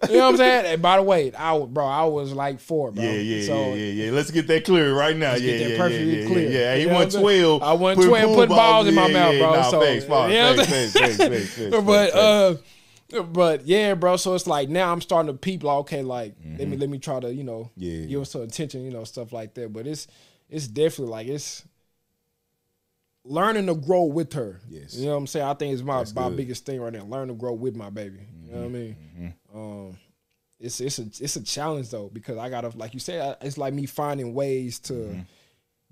[0.08, 0.66] You know what I'm saying?
[0.66, 3.04] And by the way, I was, bro, I was like four, bro.
[3.04, 4.10] Yeah, yeah, so, yeah, yeah, yeah.
[4.10, 5.34] Let's get that clear right now.
[5.34, 6.50] Yeah, yeah, perfectly yeah, clear.
[6.50, 6.76] Yeah, yeah.
[6.76, 7.62] He went twelve.
[7.62, 9.54] I went twelve, putting balls in my mouth, bro.
[9.54, 12.56] Nah, so, thanks, fine, you know thanks, thanks, thanks, thanks, But uh,
[13.22, 14.16] but yeah, bro.
[14.16, 15.62] So it's like now I'm starting to peep.
[15.62, 16.56] Like, okay, like mm-hmm.
[16.58, 18.06] let me let me try to you know yeah.
[18.06, 19.72] give some attention, you know, stuff like that.
[19.72, 20.08] But it's
[20.50, 21.64] it's definitely like it's
[23.24, 24.60] learning to grow with her.
[24.68, 24.94] Yes.
[24.96, 25.46] You know what I'm saying?
[25.46, 27.04] I think it's my, my biggest thing right now.
[27.04, 28.18] Learn to grow with my baby.
[28.18, 28.46] Mm-hmm.
[28.46, 29.20] You know what I mm-hmm.
[29.22, 29.34] mean?
[29.52, 29.58] Mm-hmm.
[29.58, 29.98] Um,
[30.58, 33.72] it's it's a it's a challenge though because I gotta like you said it's like
[33.72, 35.20] me finding ways to mm-hmm.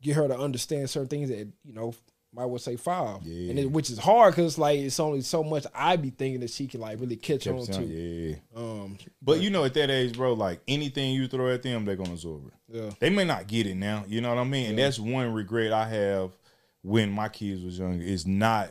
[0.03, 1.95] get her to understand certain things that you know
[2.37, 3.51] I would say five, yeah.
[3.51, 6.51] and it, which is hard because like it's only so much I be thinking that
[6.51, 7.83] she can like really catch on to.
[7.83, 8.37] Yeah.
[8.55, 11.87] Um, but, but, you know, at that age, bro, like anything you throw at them,
[11.87, 12.53] they're gonna absorb it.
[12.69, 12.91] Yeah.
[13.01, 14.05] They may not get it now.
[14.07, 14.65] You know what I mean?
[14.65, 14.69] Yeah.
[14.71, 16.37] And that's one regret I have
[16.83, 18.71] when my kids was younger is not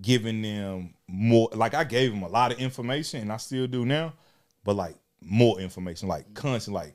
[0.00, 1.48] giving them more.
[1.52, 4.14] Like I gave them a lot of information, and I still do now,
[4.64, 6.94] but like more information, like constant, like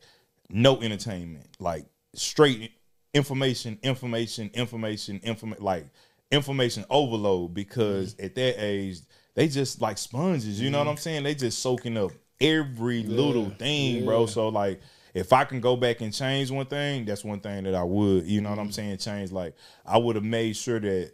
[0.49, 2.71] no entertainment, like straight
[3.13, 5.85] information, information, information, information, like
[6.31, 7.53] information overload.
[7.53, 8.25] Because mm-hmm.
[8.25, 8.99] at that age,
[9.35, 10.59] they just like sponges.
[10.59, 10.71] You mm-hmm.
[10.71, 11.23] know what I'm saying?
[11.23, 13.15] They just soaking up every yeah.
[13.17, 14.05] little thing, yeah.
[14.05, 14.25] bro.
[14.27, 14.81] So like
[15.15, 18.25] if I can go back and change one thing, that's one thing that I would.
[18.25, 18.73] You know what I'm mm-hmm.
[18.73, 18.97] saying?
[18.97, 21.13] Change like I would have made sure that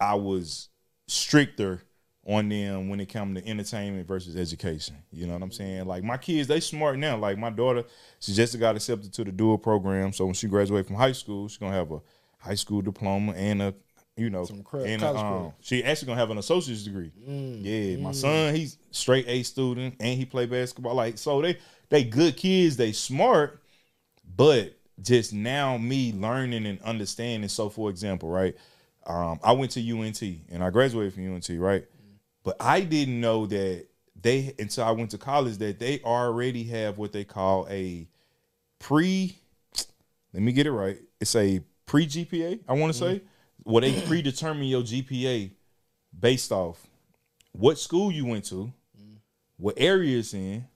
[0.00, 0.70] I was
[1.06, 1.82] stricter
[2.26, 4.96] on them when it comes to entertainment versus education.
[5.12, 5.84] You know what I'm saying?
[5.84, 7.18] Like my kids, they smart now.
[7.18, 7.84] Like my daughter,
[8.18, 10.14] she just got accepted to the dual program.
[10.14, 12.00] So when she graduates from high school, she's gonna have a
[12.38, 13.74] high school diploma and a
[14.16, 17.10] you know, and a, um, she actually gonna have an associate's degree.
[17.28, 18.00] Mm, yeah, mm.
[18.00, 20.94] my son, he's straight A student and he play basketball.
[20.94, 23.62] Like so, they they good kids, they smart,
[24.36, 27.48] but just now me learning and understanding.
[27.48, 28.56] So, for example, right,
[29.06, 31.84] um, I went to UNT and I graduated from UNT, right,
[32.42, 33.86] but I didn't know that
[34.20, 38.06] they until I went to college that they already have what they call a
[38.78, 39.36] pre.
[40.32, 40.98] Let me get it right.
[41.20, 42.60] It's a pre GPA.
[42.68, 43.16] I want to mm-hmm.
[43.16, 43.22] say,
[43.64, 45.50] well, they predetermine your GPA
[46.18, 46.86] based off
[47.52, 49.16] what school you went to, mm-hmm.
[49.58, 50.66] what area it's in,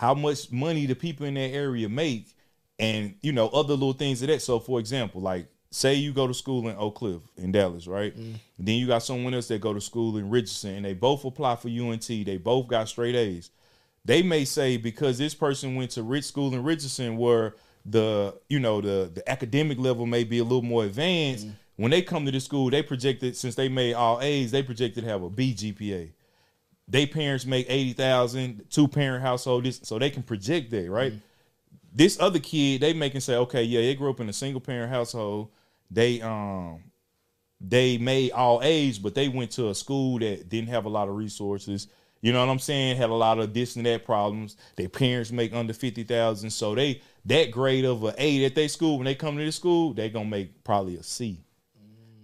[0.00, 2.34] how much money the people in that area make,
[2.78, 4.40] and you know other little things of that.
[4.40, 8.18] So, for example, like say you go to school in Oak Cliff in Dallas, right?
[8.18, 8.36] Mm.
[8.58, 11.56] Then you got someone else that go to school in Richardson, and they both apply
[11.56, 12.08] for UNT.
[12.08, 13.50] They both got straight A's.
[14.06, 18.58] They may say because this person went to rich school in Richardson, where the you
[18.58, 21.46] know the the academic level may be a little more advanced.
[21.46, 21.52] Mm.
[21.76, 25.04] When they come to the school, they projected since they made all A's, they projected
[25.04, 26.12] to have a B GPA
[26.90, 31.12] they parents make 80,000, two parent household, this, so they can project that, right?
[31.12, 31.20] Mm-hmm.
[31.92, 34.60] This other kid, they make and say, okay, yeah, they grew up in a single
[34.60, 35.50] parent household.
[35.90, 36.82] They um
[37.60, 41.08] they made all A's, but they went to a school that didn't have a lot
[41.08, 41.88] of resources.
[42.22, 42.96] You know what I'm saying?
[42.96, 44.56] Had a lot of this and that problems.
[44.76, 48.68] Their parents make under fifty thousand, so they that grade of a A at they
[48.68, 51.40] school when they come to the school, they gonna make probably a C.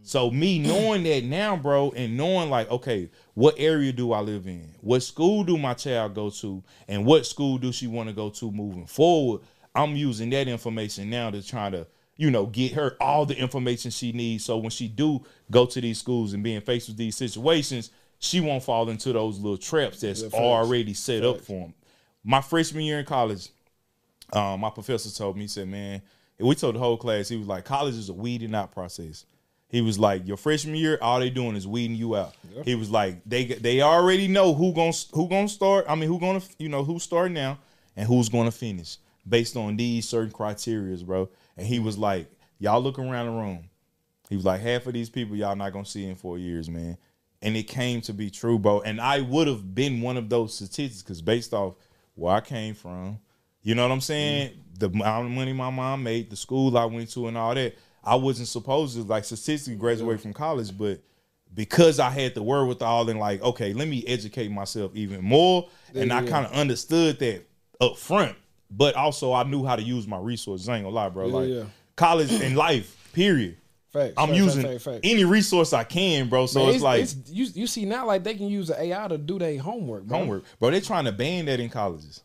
[0.06, 4.46] So me knowing that now, bro, and knowing like, okay, what area do I live
[4.46, 4.72] in?
[4.80, 6.62] What school do my child go to?
[6.88, 9.42] And what school do she want to go to moving forward?
[9.74, 11.86] I'm using that information now to try to,
[12.16, 14.44] you know, get her all the information she needs.
[14.44, 18.40] So when she do go to these schools and being faced with these situations, she
[18.40, 21.74] won't fall into those little traps that's Yeah, already set up for them.
[22.24, 23.50] My freshman year in college,
[24.32, 26.00] um, my professor told me, he said, man,
[26.38, 29.26] we told the whole class, he was like, college is a weeding out process.
[29.68, 32.34] He was like, your freshman year, all they doing is weeding you out.
[32.64, 35.86] He was like, they they already know who gonna who gonna start.
[35.88, 37.58] I mean, who gonna you know who's starting now
[37.96, 38.98] and who's gonna finish
[39.28, 41.28] based on these certain criterias, bro.
[41.56, 43.68] And he was like, y'all look around the room.
[44.28, 46.96] He was like, half of these people y'all not gonna see in four years, man.
[47.42, 48.80] And it came to be true, bro.
[48.80, 51.74] And I would have been one of those statistics because based off
[52.14, 53.18] where I came from,
[53.62, 54.50] you know what I'm saying?
[54.50, 54.78] Mm.
[54.78, 57.74] The amount of money my mom made, the school I went to, and all that.
[58.06, 61.00] I wasn't supposed to like statistically graduate from college, but
[61.54, 66.12] because I had the wherewithal and like, okay, let me educate myself even more, and
[66.12, 66.30] I Yeah.
[66.30, 67.42] kind of understood that
[67.80, 68.36] up front.
[68.70, 70.68] But also, I knew how to use my resources.
[70.68, 71.26] I ain't gonna lie, bro.
[71.26, 71.64] Yeah, like yeah.
[71.96, 73.56] college and life, period.
[73.92, 74.14] Facts.
[74.16, 76.46] I'm facts, using facts, any resource I can, bro.
[76.46, 79.18] So Man, it's, like you, you see now like they can use the AI to
[79.18, 80.04] do their homework.
[80.04, 80.18] Bro.
[80.18, 80.70] homework, bro.
[80.70, 82.22] They're trying to ban that in colleges.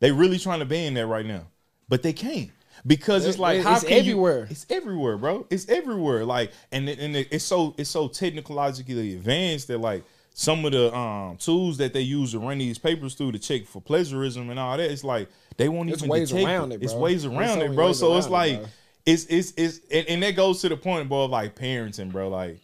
[0.00, 1.42] They really trying to ban that right now,
[1.88, 2.50] but they can't
[2.86, 4.46] because it's like it- how it's can you- everywhere.
[4.50, 5.46] it's everywhere, bro.
[5.50, 6.24] It's everywhere.
[6.24, 10.04] Like and and it- it's so it's so technologically advanced that like
[10.34, 13.66] some of the um tools that they use to run these papers through to check
[13.66, 14.90] for plagiarism and all that.
[14.90, 17.02] It's like they won't It's even ways around it, It's bro.
[17.02, 17.92] ways around it, bro.
[17.92, 18.68] So it's it, like bro.
[19.06, 22.28] it's it's it's and, and that goes to the point, bro, of like parenting, bro.
[22.28, 22.60] Like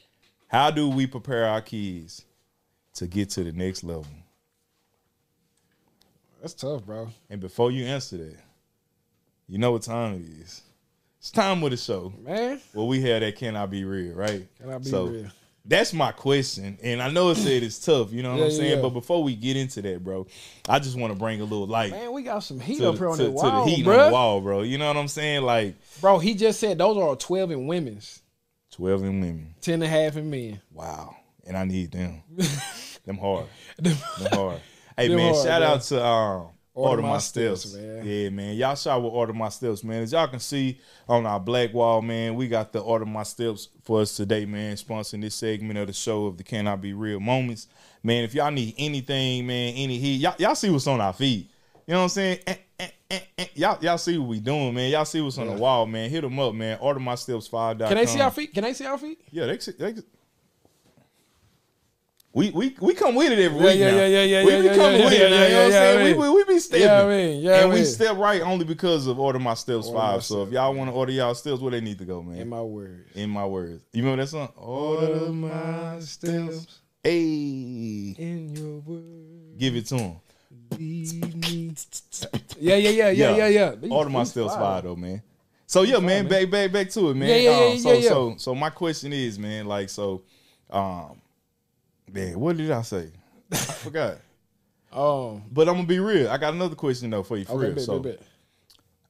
[0.48, 2.24] how do we prepare our kids
[2.94, 4.06] to get to the next level?
[6.40, 7.08] That's tough, bro.
[7.30, 8.36] And before you answer that,
[9.48, 10.62] you know what time it is.
[11.18, 12.12] It's time with the show.
[12.22, 14.46] Man, Well, we had that can I be real, right?
[14.60, 15.26] Can I Be so, Real?
[15.66, 16.76] That's my question.
[16.82, 18.76] And I know it said it's tough, you know what Yeah, I'm saying?
[18.76, 18.82] yeah.
[18.82, 20.26] But before we get into that, bro,
[20.68, 22.98] I just want to bring a little light man, we got some heat to, up
[22.98, 23.98] here on to- the to wall, the heat bro.
[23.98, 24.60] on the wall, bro.
[24.62, 25.42] You know what I'm saying?
[25.42, 28.20] Like Bro, he just said those are 12 in women's,
[28.72, 29.54] 12 in women.
[29.62, 30.60] 10 and a half in men.
[30.70, 31.16] Wow.
[31.46, 32.22] And I need them.
[33.06, 33.46] them hard.
[33.78, 33.96] Them
[34.32, 34.60] hard.
[34.96, 35.68] Hey Them man, hard, shout bro.
[35.70, 37.74] out to um Order, My Steps, Steps.
[37.76, 38.04] man.
[38.04, 38.56] Yeah, man.
[38.56, 40.02] Y'all shot with Order My Steps, man.
[40.02, 43.68] As y'all can see on our black wall, man, we got the Order My Steps
[43.84, 46.92] for us today, man, sponsoring this segment of the show of the Can I Be
[46.92, 47.68] Real moments.
[48.02, 51.48] Man, if y'all need anything, man, any heat, y'all, y'all see what's on our feet.
[51.86, 52.38] You know what I'm saying?
[52.46, 53.46] Eh, eh, eh, eh.
[53.54, 54.90] Y'all, y'all see what we doing, man.
[54.90, 56.10] Y'all see what's on the wall, man.
[56.10, 56.78] Hit them up, man.
[56.80, 57.78] Order my steps five.
[57.78, 58.52] Can they see our feet?
[58.52, 59.20] Can they see our feet?
[59.30, 59.94] Yeah, they, they
[62.34, 63.96] we we we come with it every Yeah, week yeah, now.
[63.96, 65.58] yeah, yeah, yeah, we yeah, be yeah, coming yeah, with yeah, it yeah, you know
[65.58, 65.98] what I'm yeah, saying?
[66.06, 66.82] yeah, we, we, we be stepping.
[66.84, 69.86] Yeah, I mean, yeah, and I we step right only because of Order My Steps
[69.86, 70.14] Order 5.
[70.14, 72.38] My So if y'all want to order y'all steps, where they need to go, man?
[72.38, 73.14] In my words.
[73.14, 73.84] In my, words.
[73.92, 74.48] You remember that song?
[74.56, 76.80] Order my steps.
[77.04, 78.14] Hey.
[78.18, 79.56] In your words.
[79.58, 80.16] Give it to him.
[82.58, 83.74] Yeah, yeah, yeah, yeah, yeah, yeah.
[83.74, 85.22] These- Order My Steps 5 though, man.
[85.66, 87.28] So yeah, man, back back back to it, man.
[87.28, 88.08] Yeah, yeah, yeah, Um, so yeah, yeah.
[88.08, 90.22] so so my question is, man, like so
[90.70, 91.20] um
[92.12, 93.10] man, what did I say?
[93.52, 94.18] I forgot.
[94.92, 96.28] Um, But I'm gonna be real.
[96.28, 97.74] I got another question though for you, for okay, real.
[97.74, 98.26] bet, so, bet, bet.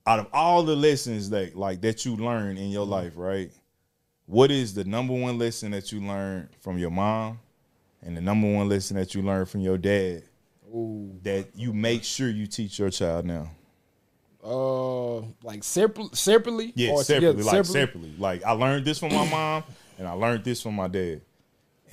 [0.07, 2.73] out of all the lessons that like that you learn in Mm-hmm.
[2.73, 3.51] your life, right?
[4.27, 7.39] What is the number one lesson that you learned from your mom,
[8.03, 10.23] and the number one lesson that you learned from your dad
[10.75, 11.13] Ooh.
[11.23, 13.51] that you make sure you teach your child now?
[14.43, 16.73] Uh, like separate, separately.
[16.75, 17.57] Yeah, or separately, together?
[17.59, 18.15] like separately.
[18.19, 19.65] Like I learned this from my mom,
[19.99, 21.21] and I learned this from my dad,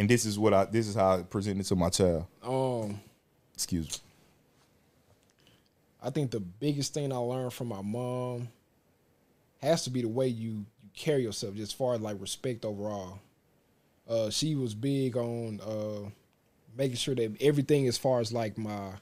[0.02, 2.26] and this is what I this is how I present it to my child.
[2.42, 3.00] Um,
[3.54, 3.96] Excuse me.
[6.02, 8.48] I think the biggest thing I learned from my mom
[9.62, 12.66] has to be the way you, you carry yourself, just as far as like respect
[12.66, 13.20] overall.
[14.10, 16.10] Uh, she was big on uh,
[16.76, 18.94] making sure that everything, as far as like my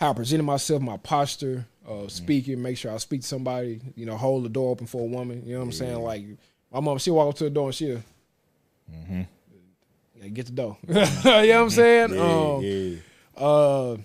[0.00, 4.06] how I presented myself, my posture, uh, speaking, make sure I speak to somebody, you
[4.06, 5.44] know, hold the door open for a woman.
[5.46, 6.00] You know what I'm saying?
[6.00, 6.24] Like
[6.72, 8.02] my mom, she'll walk up to the door and she'll.
[10.20, 10.76] Yeah, get the dough.
[10.88, 12.14] you know what I'm saying?
[12.14, 12.96] Yeah, Um, yeah.
[13.42, 13.96] uh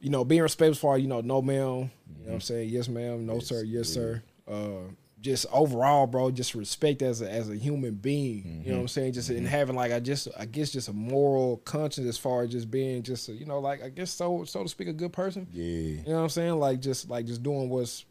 [0.00, 1.58] you know being respectful far you know no ma'am.
[1.58, 1.90] You know
[2.26, 2.68] what i'm saying?
[2.68, 3.26] Yes ma'am.
[3.26, 3.62] No sir.
[3.64, 4.22] Yes sir.
[4.46, 8.62] Uh just overall bro just respect as a as a human being.
[8.64, 9.14] You know what i'm saying?
[9.14, 12.50] Just in having like i just i guess just a moral conscience as far as
[12.50, 15.12] just being just a, you know like i guess so so to speak a good
[15.12, 15.48] person.
[15.52, 15.64] Yeah.
[15.64, 16.60] you know what i'm saying?
[16.60, 18.04] Like just like just doing what's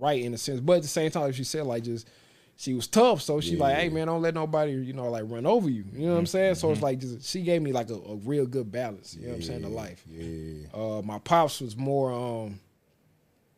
[0.00, 0.60] right in a sense.
[0.60, 2.08] But at the same time if you said like just
[2.60, 5.46] she was tough so she like hey man don't let nobody you know like run
[5.46, 7.88] over you you know what i'm saying so it's like just she gave me like
[7.88, 10.66] a, a real good balance you know what i'm saying to life Yeah.
[10.74, 12.60] uh, my pops was more um,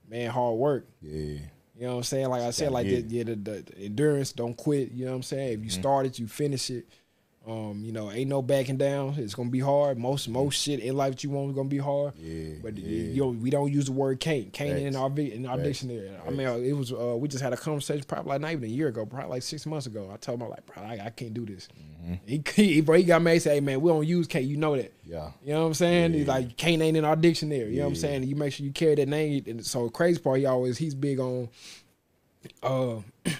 [0.08, 0.86] man, hard work.
[1.00, 1.38] Yeah.
[1.74, 2.28] You know what I'm saying?
[2.28, 4.92] Like I said, like the, yeah, the, the, the endurance, don't quit.
[4.92, 5.52] You know what I'm saying?
[5.54, 5.80] If you Mm-hmm.
[5.80, 6.86] start it, you finish it.
[7.44, 9.14] Um, you know, ain't no backing down.
[9.18, 9.98] It's gonna be hard.
[9.98, 12.12] Most most shit in life that you want is gonna be hard.
[12.16, 13.12] Yeah, But yeah.
[13.14, 14.52] you know, we don't use the word can't.
[14.52, 15.66] Can't in our vi- in our Facts.
[15.80, 16.08] dictionary.
[16.24, 18.68] I mean, it was uh, we just had a conversation probably like not even a
[18.68, 20.08] year ago, probably like six months ago.
[20.14, 21.66] I told him like, bro, I, I can't do this.
[22.06, 22.14] Mm-hmm.
[22.26, 22.42] He,
[22.74, 23.32] he bro, he got mad.
[23.34, 24.44] He said, hey man, we don't use can't.
[24.44, 24.92] You know that.
[25.04, 25.32] Yeah.
[25.44, 26.12] You know what I'm saying?
[26.12, 27.72] He's like can't ain't in our dictionary.
[27.72, 28.22] You know what I'm saying?
[28.22, 29.42] You make sure you carry that name.
[29.48, 31.48] And so crazy part, he always he's big on
[32.62, 32.96] uh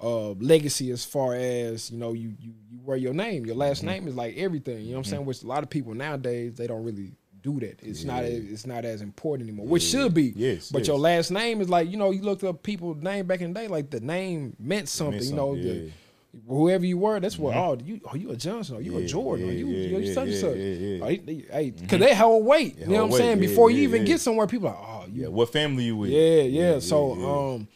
[0.00, 3.44] uh legacy as far as you know you you you wear your name.
[3.46, 3.86] Your last Mm-hmm.
[3.88, 4.80] name is like everything.
[4.80, 5.24] You know what I'm saying?
[5.26, 7.80] Which a lot of people nowadays they don't really do that.
[7.82, 9.66] It's not it's not as important anymore.
[9.66, 10.32] Which should be.
[10.36, 13.40] Yes, But your last name is like you know you looked up people's name back
[13.40, 15.22] in the day like the name meant something.
[15.22, 15.92] you know something, the-
[16.36, 16.54] Mm-hmm.
[16.54, 17.56] whoever you were, that's what.
[17.56, 18.76] Oh, you are you a Johnson?
[18.76, 19.46] Are you a Jordan?
[19.46, 20.56] yeah, are you, yeah, you yeah, such and such?
[20.56, 21.04] yeah, yeah.
[21.04, 22.78] Oh, hey, because they hold weight.
[22.78, 23.42] You know what I'm saying?
[23.42, 24.08] yeah, Before you even yeah.
[24.08, 25.28] get somewhere, people are like, oh, you Yeah.
[25.28, 26.10] What family you with?
[26.10, 26.78] yeah, yeah.
[26.80, 27.54] so yeah.
[27.54, 27.68] um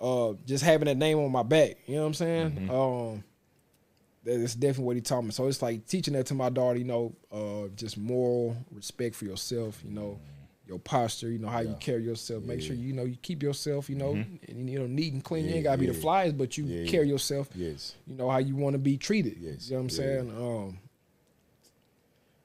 [0.00, 2.50] uh just having that name on my back, you know what I'm saying?
[2.52, 2.70] Mm-hmm.
[2.70, 3.24] Um
[4.24, 5.30] that's definitely what he taught me.
[5.30, 9.24] So it's like teaching that to my daughter, you know, uh just moral respect for
[9.24, 10.18] yourself, you know,
[10.66, 11.78] your posture, you know, how you Mm-hmm.
[11.78, 12.42] Carry yourself.
[12.44, 12.80] Make sure Yeah.
[12.80, 12.86] Mm-hmm.
[12.88, 15.46] you know you keep yourself, you know, and, you know, neat and clean.
[15.46, 16.00] you ain't gotta be the yeah.
[16.04, 17.94] flyest, but you Yeah, carry yourself, Yes.
[18.06, 19.36] you know, how you want to be treated.
[19.40, 20.04] Yes, You know what I'm yeah.
[20.04, 20.30] saying?
[20.36, 20.78] Um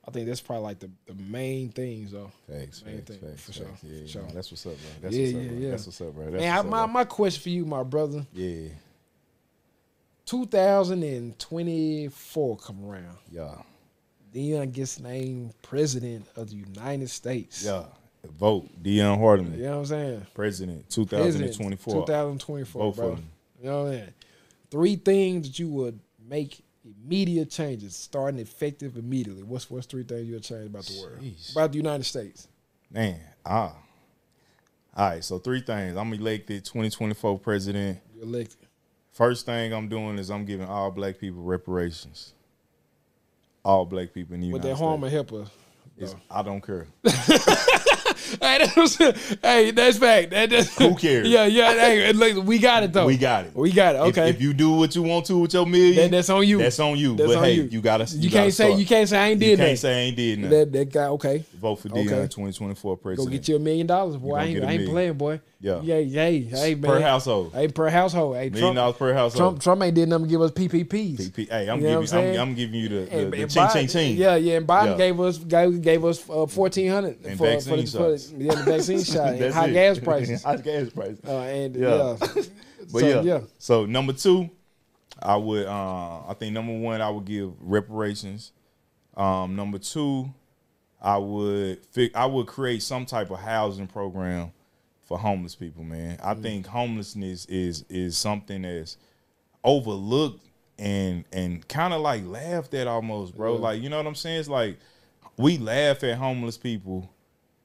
[0.06, 2.30] I think that's probably like the, the main things though.
[2.49, 3.58] Facts, Main facts, thing, facts, for facts.
[3.58, 4.24] sure, Yeah, for sure.
[4.34, 4.82] that's what's up, bro.
[5.01, 5.58] That's Yeah, what's up, yeah, bro.
[5.60, 5.70] yeah.
[5.72, 6.24] That's what's up, bro.
[6.26, 8.26] That's Man, I, up, my, my question for you, my brother.
[8.34, 8.68] Yeah,
[10.26, 13.18] 2024 come around.
[13.32, 13.56] yeah,
[14.34, 17.64] Deon gets named president of the United States.
[17.64, 17.84] yeah.
[18.39, 20.26] Vote Deon Hardeman, You know what I'm saying?
[20.34, 22.06] president, President, 2024.
[22.06, 23.08] 2024, Both bro.
[23.10, 23.26] of them.
[23.62, 24.14] You know what I'm saying?
[24.72, 29.44] Three things that you would make immediate changes, starting effective immediately.
[29.44, 31.20] What's what's three things you would change about the world?
[31.22, 31.52] Jeez.
[31.52, 32.48] About the United States.
[32.92, 33.76] Man, ah.
[34.96, 35.98] All right, so three things.
[35.98, 38.00] I'm elected 2024 president.
[38.16, 38.58] You elected.
[39.12, 42.34] First thing I'm doing is I'm giving all black people reparations.
[43.66, 45.14] All black people in the With United that harm States.
[45.14, 46.16] and help us.
[46.30, 46.88] I don't care.
[48.42, 48.96] Hey, that was,
[49.42, 50.32] hey, that's fact.
[50.32, 51.28] That, that's, Who cares?
[51.28, 51.74] Yeah, yeah.
[51.74, 53.06] Hey, look, we got it though.
[53.06, 53.56] We got it.
[53.56, 54.00] We got it.
[54.00, 54.30] Okay.
[54.30, 56.58] If, you do what you want to with your million, That- that's on you.
[56.58, 57.16] That's on you.
[57.16, 57.64] That's but on hey, you.
[57.64, 58.06] you, gotta.
[58.16, 58.80] you, gotta can't say start.
[58.80, 59.78] you can't say I ain't You did can't that.
[59.78, 60.60] say I ain't did nothing.
[60.60, 61.06] That that guy.
[61.06, 61.46] Okay.
[61.54, 62.28] Vote for Deon Okay.
[62.28, 64.36] 2024 Go get you a million dollars, boy.
[64.36, 65.40] I ain't, I ain't playing, boy.
[65.64, 65.80] Yeah.
[65.80, 66.91] Hey, hey, hey, man.
[66.91, 67.53] per household.
[67.53, 68.36] Hey, per household.
[68.36, 69.38] Hey, Million Trump, dollars per household.
[69.39, 71.16] Trump, Trump ain't did nothing to give us PPPs.
[71.32, 71.49] PP.
[71.49, 72.36] Hey, I'm You know giving.
[72.36, 74.18] I'm, I'm giving you the, the, And- the and ching Biden- ching ching.
[74.18, 74.57] Yeah, yeah.
[74.57, 74.97] And Biden Yeah.
[74.97, 77.30] gave us gave, gave us uh, fourteen hundred for,
[77.61, 79.74] for, the, for yeah, the vaccine shot and high it.
[79.74, 80.43] gas prices.
[80.43, 81.20] high gas prices.
[81.26, 81.89] Uh, and Yeah.
[81.89, 82.18] yeah,
[82.91, 83.22] But So, yeah.
[83.22, 83.39] yeah.
[83.57, 84.49] So number two,
[85.22, 85.66] I would.
[85.66, 88.51] Uh, I think number one, I would give reparations.
[89.16, 90.34] Um, number two,
[91.01, 91.86] I would.
[91.86, 94.51] Fi- I would create some type of housing program
[95.14, 95.84] for homeless people.
[95.84, 96.41] Man, I mm.
[96.41, 98.97] think homelessness is is something that's
[99.64, 100.43] overlooked
[100.80, 103.53] and and kind of like laughed at almost, bro.
[103.55, 103.59] Yeah.
[103.59, 104.39] Like you know what I'm saying?
[104.39, 104.80] It's like
[105.38, 107.11] we laugh at homeless people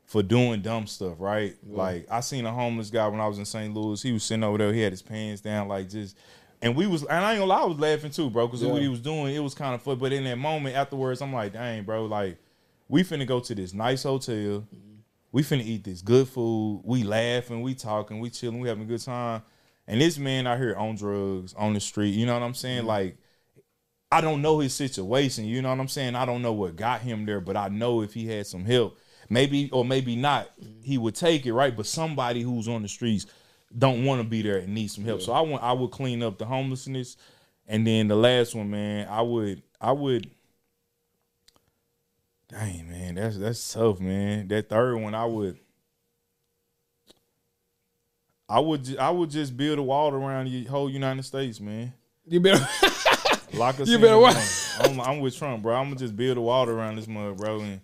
[0.04, 1.56] for doing dumb stuff, right?
[1.66, 3.72] Like I seen a homeless guy when I was in St.
[3.72, 4.02] Louis.
[4.02, 4.72] He was sitting over there.
[4.72, 6.16] He had his pants down, like just.
[6.60, 8.72] And we was, and I ain't gonna lie, I was laughing too, bro, because Yeah.
[8.72, 9.96] what he was doing, it was kind of fun.
[9.96, 12.36] But in that moment afterwards, I'm like, dang, bro, like
[12.88, 14.34] we finna go to this nice hotel.
[14.34, 14.87] Mm-hmm.
[15.30, 16.82] We finna eat this good food.
[16.84, 19.42] We laughing, we talking, we chilling, we having a good time.
[19.86, 22.80] And this man out here on drugs, on the street, you know what I'm saying?
[22.80, 22.88] Mm-hmm.
[22.88, 23.18] Like,
[24.10, 25.44] I don't know his situation.
[25.44, 26.14] You know what I'm saying?
[26.14, 28.98] I don't know what got him there, but I know if he had some help,
[29.28, 30.82] maybe or maybe not, mm-hmm.
[30.82, 31.76] he would take it, right?
[31.76, 33.26] But somebody who's on the streets
[33.76, 35.20] don't want to be there and need some help.
[35.20, 37.16] So I want I would clean up the homelessness.
[37.66, 40.30] And then the last one, man, I would I would
[42.50, 44.48] Dang man, that's that's tough, man.
[44.48, 45.58] That third one, I would
[48.48, 51.92] I would I would just build a wall around the whole United States, man.
[52.26, 52.66] you better.
[53.52, 54.34] Lock us You better wa-
[54.80, 55.74] I'm, I'm with Trump, bro.
[55.74, 57.80] I'm gonna just build a wall around this mug, bro, and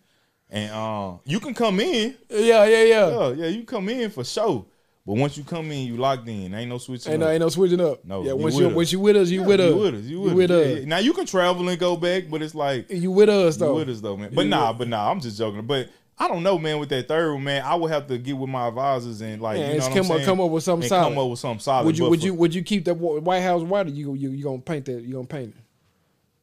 [0.48, 2.16] and uh, you can come in.
[2.30, 3.08] yeah, yeah, yeah.
[3.08, 4.64] Yeah, yeah, you come in for sure.
[5.07, 6.55] But once you come in, you locked in.
[6.55, 7.12] Ain't no switching.
[7.12, 7.32] Ain't no, up.
[7.32, 8.02] ain't no switching up.
[8.07, 8.30] No, yeah.
[8.30, 8.74] you Once you us.
[8.74, 9.70] once you with us, you with us.
[9.70, 10.02] You with us.
[10.05, 10.66] You with, with us.
[10.66, 10.72] us.
[10.72, 10.84] Yeah, yeah.
[10.86, 13.74] Now you can travel and go back, but it's like You with us you though.
[13.74, 14.30] with us though, man.
[14.34, 15.66] But You nah, but nah, I'm just joking.
[15.66, 16.78] But I don't know, man.
[16.78, 19.59] With that third one, man, I would have to get with my advisors and like,
[19.59, 20.24] Yeah, you know what come I'm up- saying?
[20.26, 21.09] come up with something and solid.
[21.11, 21.84] Come up with something solid.
[21.86, 23.86] Would you But would you would you keep that White House white?
[23.86, 25.02] Or you you you gonna paint that?
[25.02, 25.61] You gonna paint it?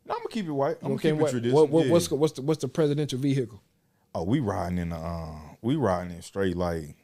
[0.06, 0.78] No, I'm gonna keep it white.
[0.84, 1.62] I'm Okay, gonna keep it what, traditional.
[1.62, 1.92] what, what, yeah.
[1.94, 3.60] what's the- what's the what's the presidential vehicle?
[4.14, 5.32] Oh, we riding in the uh,
[5.64, 6.96] we riding in straight like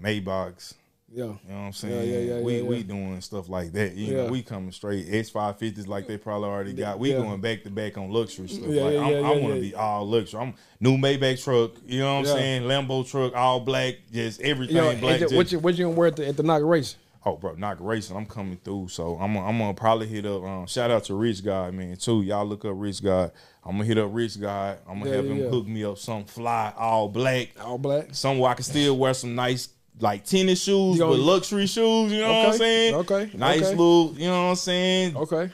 [0.00, 0.74] Maybachs,
[1.16, 1.24] Yeah.
[1.24, 1.94] You know what I'm saying?
[2.12, 3.94] Yeah, yeah, yeah, we yeah, we doing stuff like that.
[3.94, 6.98] You know, we coming straight X five fifties like they probably already got.
[6.98, 8.68] We going back to back on luxury stuff.
[8.68, 10.40] Yeah, like yeah, I want to be all luxury.
[10.40, 11.70] I'm new Maybach truck.
[11.86, 12.62] You know what I'm saying?
[12.64, 15.20] Lambo truck, all black, just everything Yo, black.
[15.20, 17.00] just- what you what you gonna wear at the, at the inauguration?
[17.24, 18.16] Oh, bro, not racing.
[18.16, 20.44] I'm coming through, so I'm gonna, I'm gonna probably hit up.
[20.44, 22.22] Um, shout out to Rich God, man, too.
[22.22, 23.32] Y'all look up Rich God.
[23.64, 24.78] I'm gonna hit up Rich God.
[24.88, 25.48] I'm gonna Yeah, have yeah, him yeah.
[25.48, 28.14] hook me up some fly, all black, All black.
[28.14, 29.66] somewhere I can still wear some nice
[30.00, 32.12] like tennis shoes, You gonna- but luxury shoes.
[32.12, 32.94] You know what I'm saying?
[32.96, 33.70] okay, Nice okay.
[33.70, 34.14] little.
[34.16, 35.16] You know what I'm saying?
[35.16, 35.50] Okay.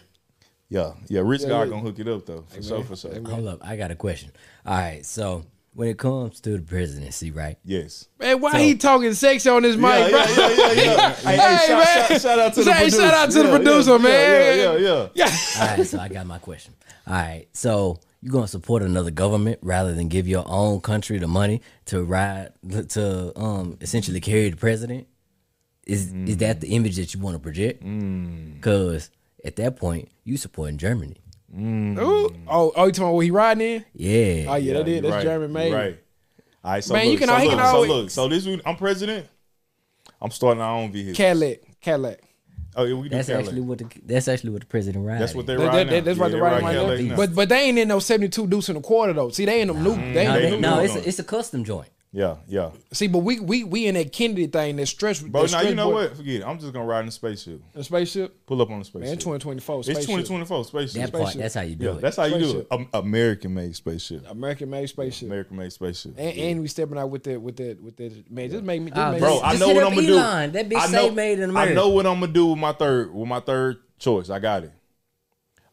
[0.69, 1.21] Yeah, yeah.
[1.23, 1.67] Rich Yeah, God yeah.
[1.71, 3.13] gonna hook it up though, for sure, for sure.
[3.13, 3.21] Hey.
[3.23, 4.31] Hold up, I got a question.
[4.65, 7.57] All right, so when it comes to the presidency, right?
[7.65, 8.09] Yes.
[8.19, 10.19] Man, why So- he talking sex on his mic, yeah, bro?
[10.19, 11.15] yeah, yeah, yeah, yeah.
[11.15, 12.09] hey, hey, Hey, shout, man.
[12.09, 13.01] shout, shout out to the Say- producer.
[13.03, 14.59] shout out to the producer, man.
[14.59, 15.09] Yeah, yeah, yeah.
[15.15, 15.61] Yeah.
[15.71, 16.75] All right, so I got my question.
[17.07, 21.27] All right, so you gonna support another government rather than give your own country the
[21.29, 22.51] money to ride
[22.91, 25.07] to um essentially carry the president?
[25.87, 27.83] Is is that the image that you want to project?
[28.55, 29.11] Because
[29.45, 31.17] at that point, you supporting Germany.
[31.59, 31.97] Ooh.
[32.47, 33.85] Oh, oh, you talking about what he riding in?
[33.93, 34.47] Yeah.
[34.49, 35.73] Oh yeah, that you is that's right, German made.
[35.73, 35.99] Right.
[36.65, 38.11] All right, so Man, look, you can so al- he look, can so always- look,
[38.11, 39.27] so this week I'm president.
[40.21, 41.15] I'm starting our own vehicle.
[41.15, 42.21] Cadillac, Cadillac.
[42.75, 43.47] Oh yeah, we do That's Cadillac.
[43.49, 45.21] actually what the that's actually what the president rides.
[45.21, 45.91] That's what they That- ride that- now.
[45.93, 47.11] that- that's yeah, what they they're riding ride right Cadillac now.
[47.11, 47.17] now.
[47.17, 49.29] But but they ain't in no seventy two deuce in a quarter though.
[49.31, 49.95] See, they ain't them new.
[49.95, 50.15] Mm.
[50.15, 51.89] They No, ain't they they- do no, it it's a, it's a custom joint.
[52.15, 52.71] Yeah, yeah.
[52.93, 55.25] See, but we we we in that Kennedy thing that stretch.
[55.25, 56.17] Bro, that now you know boy- what?
[56.19, 56.45] Forget it.
[56.47, 57.63] I'm just gonna ride in the spaceship.
[57.73, 58.45] The spaceship.
[58.47, 59.09] Pull up on the spaceship.
[59.09, 59.79] Man, twenty twenty four.
[59.81, 61.03] it's 2024 spaceship.
[61.03, 61.41] That part, Spaceship.
[61.41, 62.01] that's how you do yeah, it.
[62.03, 62.89] that's how you do it.
[62.93, 64.27] American made spaceship.
[64.31, 65.29] American made spaceship.
[65.29, 66.15] American made spaceship.
[66.19, 68.51] And, and we stepping out with that with that with that man.
[68.51, 68.91] Just make me.
[68.91, 70.53] Just Ah, make Bro, me, I know what I'm gonna do.
[70.53, 71.73] That bitch I say know, made in America.
[71.73, 74.29] I know what I'm gonna do with my third with my third choice.
[74.29, 74.73] I got it.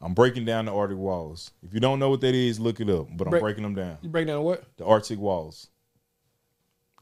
[0.01, 1.51] I'm breaking down the Arctic walls.
[1.61, 3.07] If you don't know what that is, look it up.
[3.17, 3.97] But I'm Break- breaking them down.
[4.01, 4.63] you break down what?
[4.77, 5.67] The Arctic walls.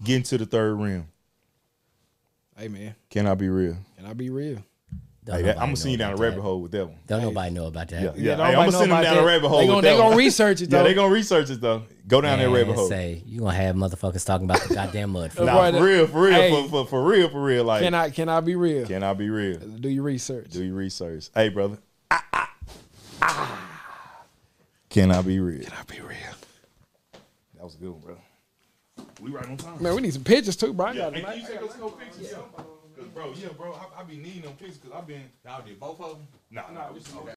[0.03, 1.07] Getting to the third rim.
[2.57, 3.77] Hey man, Can I be real?
[3.97, 4.63] can I be real?
[5.29, 6.41] Hey, that, I'm gonna send you down a rabbit that.
[6.41, 6.97] hole with that one.
[7.05, 8.01] Don't nobody know about that.
[8.01, 8.35] Yeah, Yeah, yeah.
[8.37, 9.23] Hey, I'm gonna send them down that.
[9.23, 9.57] a rabbit hole.
[9.59, 10.83] They with gonna- they gonna research it, Yeah, though.
[10.85, 11.83] they gonna research it though.
[12.07, 12.87] Go down that rabbit hole.
[12.87, 15.37] Say you gonna have motherfuckers talking about the goddamn mud.
[15.37, 16.49] Uh, Nah, for real, for real, hey.
[16.63, 17.65] for, for, for real, for real.
[17.65, 18.87] Like, Can I can I be real?
[18.87, 19.59] can I be real?
[19.59, 20.51] Do your research.
[20.51, 21.29] Do your research.
[21.35, 21.77] Hey, brother.
[22.09, 22.49] Ah, ah,
[23.21, 23.69] ah.
[24.89, 25.63] Can I be real?
[25.65, 26.15] Can I be real?
[27.55, 28.17] That was a good one, bro.
[29.27, 29.83] We right on time.
[29.83, 30.85] Man, we need some pictures too, bro.
[30.85, 32.31] I Yeah, got hey, you take couple pictures?
[32.31, 32.37] Yeah.
[32.95, 35.23] 'Cause, bro, yeah, bro, I, I be needing them pictures because I've been.
[35.43, 36.27] Y'all did both of them?
[36.49, 37.01] Nah, nah, we